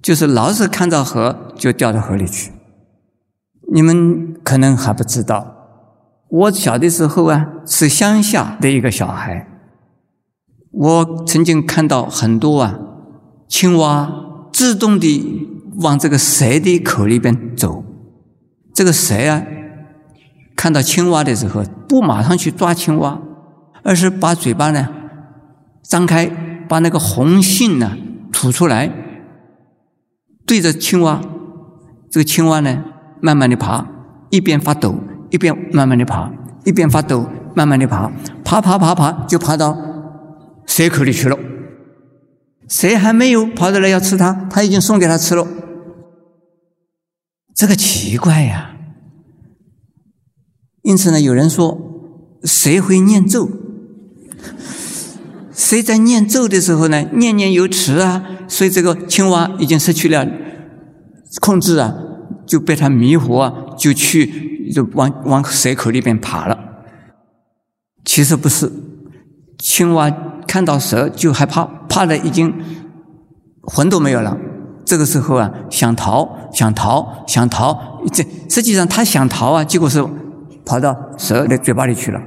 [0.00, 2.52] 就是老是看到河就掉到河里去。
[3.72, 5.63] 你们可能还不知道。
[6.34, 9.46] 我小的时候啊，是乡下的一个小孩。
[10.72, 12.76] 我曾经看到很多啊，
[13.46, 14.12] 青蛙
[14.52, 15.06] 自动的
[15.76, 17.84] 往这个蛇的口里边走。
[18.74, 19.44] 这个蛇啊，
[20.56, 23.20] 看到青蛙的时候，不马上去抓青蛙，
[23.84, 24.88] 而是把嘴巴呢
[25.84, 26.26] 张开，
[26.68, 27.96] 把那个红信呢
[28.32, 28.90] 吐出来，
[30.44, 31.20] 对着青蛙。
[32.10, 32.82] 这个青蛙呢，
[33.20, 33.86] 慢慢的爬，
[34.30, 34.98] 一边发抖。
[35.30, 36.30] 一边慢慢的爬，
[36.64, 38.10] 一边发抖，慢慢的爬，
[38.44, 39.76] 爬爬爬爬，就爬到
[40.66, 41.38] 蛇口里去了。
[42.68, 45.46] 蛇还没有跑到来要吃它，它已经送给他吃了。
[47.54, 48.76] 这个奇怪呀！
[50.82, 51.78] 因此呢，有人说，
[52.42, 53.48] 谁会念咒？
[55.52, 60.26] 谁在念咒的时候呢，念念有词啊，所以这个青蛙已经失去了
[61.40, 61.94] 控制啊，
[62.46, 64.52] 就被他迷惑啊，就去。
[64.72, 66.58] 就往往蛇口里边爬了，
[68.02, 68.72] 其实不是，
[69.58, 70.10] 青蛙
[70.48, 72.52] 看到蛇就害怕，怕的已经
[73.60, 74.38] 魂都没有了。
[74.86, 80.02] 这个时候啊，想逃，想逃，想逃，这实际上他想逃啊，结果是
[80.64, 82.18] 跑到蛇的嘴巴里去了。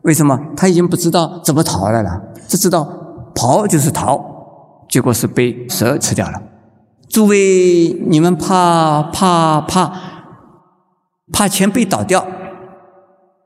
[0.00, 0.40] 为什么？
[0.56, 2.88] 他已经不知道怎么逃来了，只知道
[3.34, 4.18] 跑就是逃，
[4.88, 6.42] 结果是被蛇吃掉了。
[7.16, 9.90] 诸位，你们怕怕怕？
[11.32, 12.26] 怕钱被倒掉，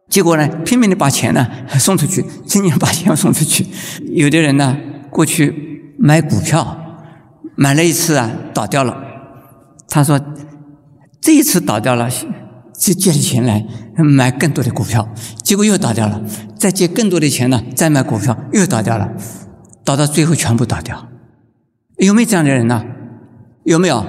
[0.09, 1.47] 结果呢，拼命的把钱呢
[1.79, 3.65] 送出去，拼命把钱送出去。
[4.09, 4.77] 有的人呢，
[5.13, 6.79] 过去买股票，
[7.55, 9.05] 买了一次啊，倒掉了。
[9.89, 10.21] 他说，
[11.21, 12.11] 这一次倒掉了，
[12.77, 13.65] 就借了钱来
[13.99, 15.09] 买更多的股票，
[15.45, 16.21] 结果又倒掉了，
[16.59, 19.13] 再借更多的钱呢，再买股票又倒掉了，
[19.85, 21.07] 倒到最后全部倒掉。
[21.99, 22.85] 有没有这样的人呢？
[23.71, 24.05] 有没有？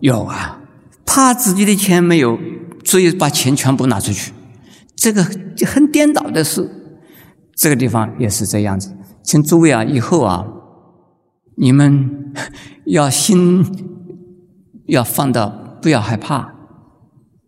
[0.00, 0.60] 有啊，
[1.06, 2.38] 怕自己的钱没有，
[2.84, 4.34] 所以把钱全部拿出去。
[4.94, 5.24] 这个
[5.66, 6.70] 很颠倒的事，
[7.54, 8.94] 这个地方也是这样子。
[9.22, 10.46] 请诸位啊，以后啊，
[11.56, 12.34] 你们
[12.84, 13.64] 要心
[14.88, 15.48] 要放到，
[15.80, 16.52] 不要害怕，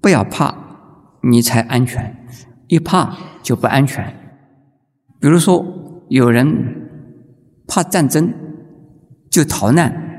[0.00, 0.54] 不要怕，
[1.22, 2.26] 你才安全。
[2.68, 4.16] 一怕就不安全。
[5.20, 5.62] 比如说，
[6.08, 6.88] 有人
[7.68, 8.32] 怕战争，
[9.30, 10.11] 就逃难，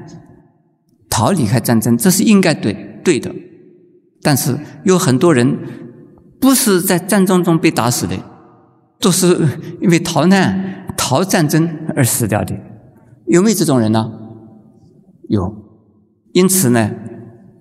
[1.13, 3.31] 逃离开战争，这是应该对对的。
[4.23, 5.59] 但是有很多人。
[6.43, 8.17] 不是在战争中被打死的，
[8.99, 9.27] 都是
[9.79, 12.53] 因为逃难、逃战争而死掉的。
[13.27, 14.11] 有没有这种人呢？
[15.29, 15.55] 有。
[16.33, 16.91] 因此呢，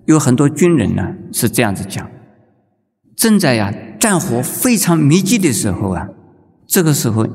[0.05, 2.11] 有很多军人呢是这样子讲：
[3.15, 6.09] 正在呀战火非常密集的时候啊，
[6.67, 7.25] 这个时候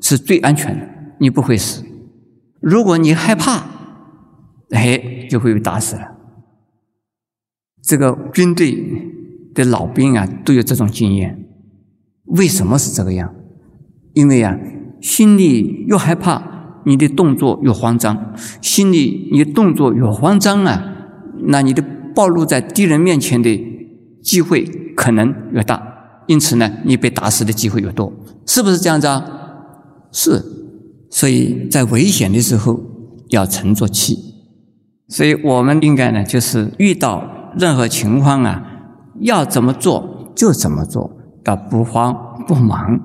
[0.00, 0.88] 是最安全的，
[1.20, 1.84] 你不会死。
[2.62, 3.62] 如果你害怕，
[4.74, 6.12] 哎，就会被打死了。
[7.82, 9.10] 这个军队。
[9.54, 11.46] 的老兵啊，都有这种经验。
[12.24, 13.32] 为什么是这个样？
[14.12, 14.58] 因为啊，
[15.00, 18.16] 心里越害怕，你的动作越慌张；
[18.60, 20.82] 心里你的动作越慌张啊，
[21.46, 21.84] 那你的
[22.16, 23.64] 暴露在敌人面前的
[24.24, 24.64] 机会
[24.96, 26.24] 可能越大。
[26.26, 28.12] 因此呢，你被打死的机会越多，
[28.44, 29.24] 是不是这样子啊？
[30.10, 30.42] 是。
[31.10, 32.80] 所以在危险的时候
[33.28, 34.33] 要沉着气。
[35.14, 38.70] 所以我们应该呢，就是遇到任何情况啊。
[39.20, 41.08] 要怎么做就怎么做，
[41.44, 42.98] 要不慌不忙。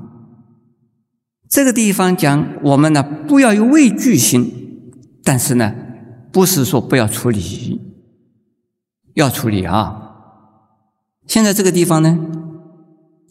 [1.47, 4.51] 这个地方讲我们呢，不要有畏惧心，
[5.23, 5.71] 但是呢，
[6.31, 7.79] 不是说不要处理，
[9.13, 10.15] 要处理啊。
[11.27, 12.17] 现在这个地方呢，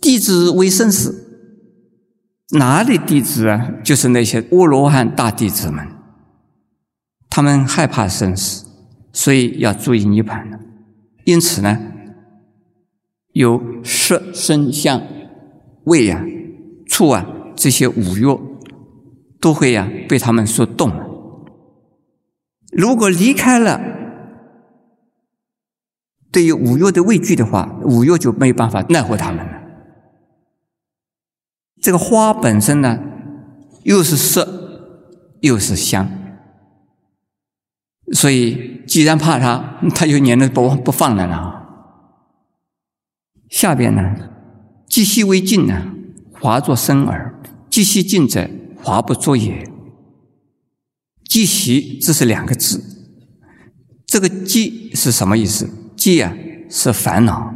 [0.00, 1.42] 弟子为生死，
[2.50, 3.72] 哪里弟子啊？
[3.82, 5.84] 就是那些阿罗汉大弟子们，
[7.28, 8.67] 他们害怕生死，
[9.18, 10.60] 所以要注意涅盘的。
[11.24, 11.76] 因此呢。
[13.34, 15.00] 有色、声、香、
[15.84, 16.24] 味啊、
[16.88, 18.26] 触啊这些五欲，
[19.38, 20.90] 都会呀被他们所动。
[22.72, 23.80] 如果离开了
[26.32, 29.62] 对于五欲的畏惧的话，五欲就没有办法奈何他们了。
[31.80, 32.98] 这个花本身呢，
[33.84, 34.48] 又是色，
[35.42, 36.08] 又是香，
[38.12, 41.54] 所以既然怕它， 它就粘着不不放了呢。
[43.50, 44.14] 下边呢，
[44.88, 45.92] 既息为静呢，
[46.32, 47.34] 华作生耳；
[47.70, 48.48] 既息静者，
[48.82, 49.70] 华不作也。
[51.28, 52.82] 既习，这是两个字。
[54.06, 55.68] 这个积是什么意思？
[55.94, 56.34] 积啊，
[56.70, 57.52] 是烦恼；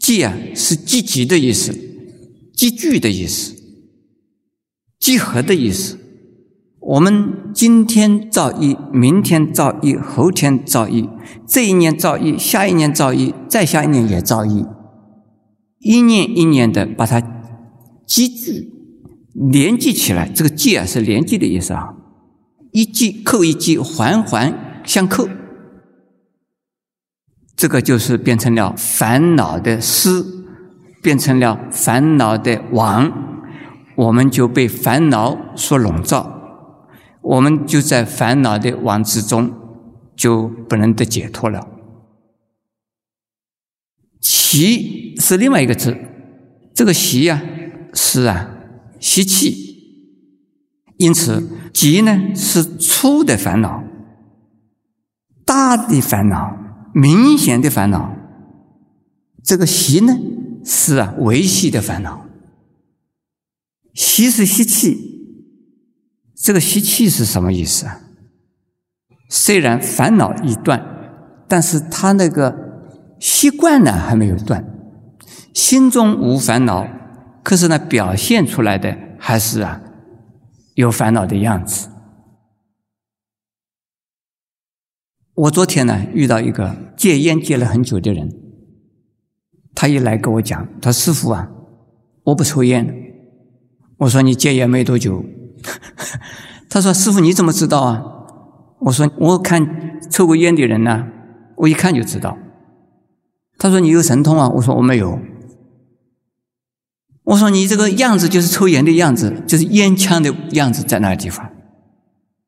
[0.00, 1.72] 积啊，是积极的意思，
[2.54, 3.54] 积聚的意思，
[4.98, 5.99] 集合的意思。
[6.90, 11.08] 我们今天造一，明天造一，后天造一，
[11.46, 14.66] 这一年造一，下一年造一，再下一年也造一。
[15.78, 17.22] 一年一年的把它
[18.04, 18.72] 积聚、
[19.34, 21.94] 连接起来，这个“积”啊是连接的意思啊，
[22.72, 25.28] 一积扣一积，环环相扣，
[27.54, 30.44] 这个就是变成了烦恼的丝，
[31.00, 33.12] 变成了烦恼的网，
[33.94, 36.39] 我们就被烦恼所笼罩，
[37.22, 39.52] 我们就在烦恼的网之中，
[40.16, 41.68] 就不能得解脱了。
[44.20, 45.96] 习是另外一个字，
[46.74, 47.42] 这个习呀
[47.94, 48.50] 是啊
[48.98, 50.14] 习气，
[50.96, 53.84] 因此急呢是粗的烦恼，
[55.44, 56.56] 大的烦恼，
[56.92, 58.16] 明显的烦恼。
[59.42, 60.18] 这个习呢
[60.64, 62.26] 是啊维系的烦恼，
[63.94, 65.09] 习是吸气，
[66.42, 68.00] 这个吸气是什么意思啊？
[69.28, 70.84] 虽然烦恼已断，
[71.48, 72.68] 但是他那个。
[73.20, 74.64] 习惯呢还没有断，
[75.52, 76.88] 心中无烦恼，
[77.42, 79.82] 可是呢表现出来的还是啊
[80.74, 81.90] 有烦恼的样子。
[85.34, 88.30] 我昨天呢遇到一个戒烟戒了很久的人，
[89.74, 91.50] 他一来跟我讲，他师傅啊，
[92.24, 92.90] 我不抽烟。
[93.98, 95.22] 我说你戒烟没多久，
[96.68, 98.02] 他说师傅你怎么知道啊？
[98.80, 101.06] 我说我看抽过烟的人呢，
[101.56, 102.38] 我一看就知道。
[103.58, 105.18] 他说：“你有神通啊？”我说：“我没有。”
[107.24, 111.50] 我说你这个样子就是抽烟的样子，就是烟枪的样子在那个地方。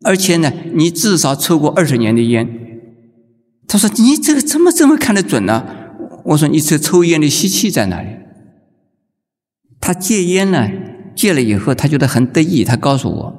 [0.05, 2.49] 而且呢，你至少抽过二十年的烟。
[3.69, 5.67] 他说你这个怎么这么看得准呢？
[6.25, 8.09] 我说你这抽烟的吸气在哪里？
[9.79, 10.67] 他戒烟呢，
[11.15, 13.35] 戒了以后他觉得很得意，他告诉我，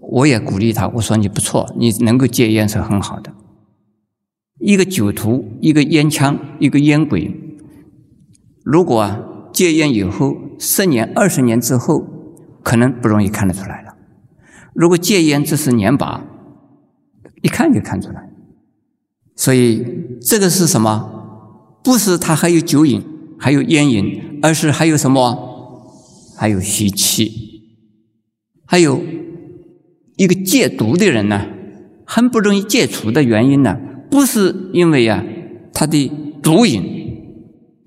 [0.00, 3.32] 我也鼓励他，我说你不错，你能够戒烟是很好的。
[4.58, 7.32] 一个酒徒，一个烟枪，一个烟鬼，
[8.64, 9.20] 如果啊。
[9.50, 12.04] 戒烟以后，十年、二十年之后，
[12.62, 13.94] 可能不容易看得出来了。
[14.72, 16.22] 如果戒烟只是年把，
[17.42, 18.30] 一看就看出来。
[19.34, 19.84] 所以
[20.20, 21.80] 这个是什么？
[21.82, 23.02] 不是他还有酒瘾，
[23.36, 25.47] 还有烟瘾，而是还有什么？
[26.38, 27.30] 还有习气。
[28.64, 29.02] 还有
[30.16, 31.46] 一个戒毒的人呢，
[32.06, 33.76] 很不容易戒除的原因呢，
[34.10, 35.24] 不是因为呀
[35.74, 36.10] 他的
[36.42, 36.82] 毒瘾，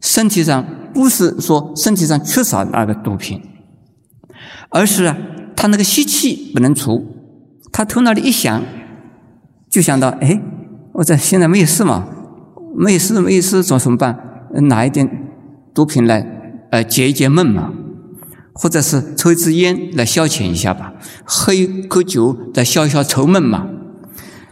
[0.01, 0.65] 身体上。
[0.93, 3.41] 不是说身体上缺少那个毒品，
[4.71, 5.17] 而是啊，
[5.55, 7.07] 他那个吸气不能除，
[7.71, 8.61] 他头脑里一想，
[9.69, 10.41] 就想到，哎，
[10.95, 12.09] 我这现在没有事嘛，
[12.75, 14.19] 没有事没有事，做什么办？
[14.67, 15.09] 拿一点
[15.73, 16.27] 毒品来，
[16.71, 17.71] 呃，解一解闷嘛，
[18.53, 20.93] 或者是抽一支烟来消遣一下吧，
[21.23, 23.67] 喝一口酒来消消愁闷嘛。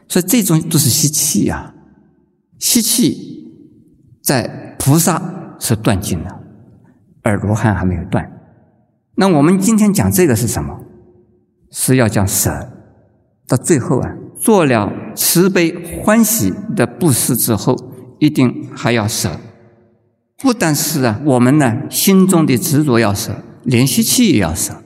[0.08, 1.74] 所以这种都是吸气呀，
[2.58, 3.52] 吸气
[4.24, 5.36] 在菩萨。
[5.62, 6.40] 是断尽了，
[7.22, 8.32] 而罗汉还没有断。
[9.16, 10.80] 那我们今天讲这个是什么？
[11.70, 12.70] 是要讲舍。
[13.46, 17.76] 到最后啊，做了慈悲欢喜的布施之后，
[18.20, 19.38] 一定还要舍。
[20.38, 23.36] 不但是啊，我们呢心中的执着要舍，
[23.70, 24.84] 连吸气也要舍，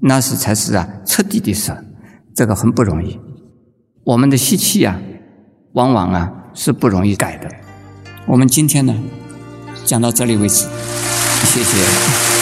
[0.00, 1.76] 那是才是啊彻底的舍。
[2.32, 3.18] 这个很不容易。
[4.04, 5.00] 我们的吸气啊，
[5.72, 7.50] 往往啊是不容易改的。
[8.26, 8.94] 我们今天呢。
[9.84, 10.66] 讲到这里为止，
[11.44, 12.35] 谢谢。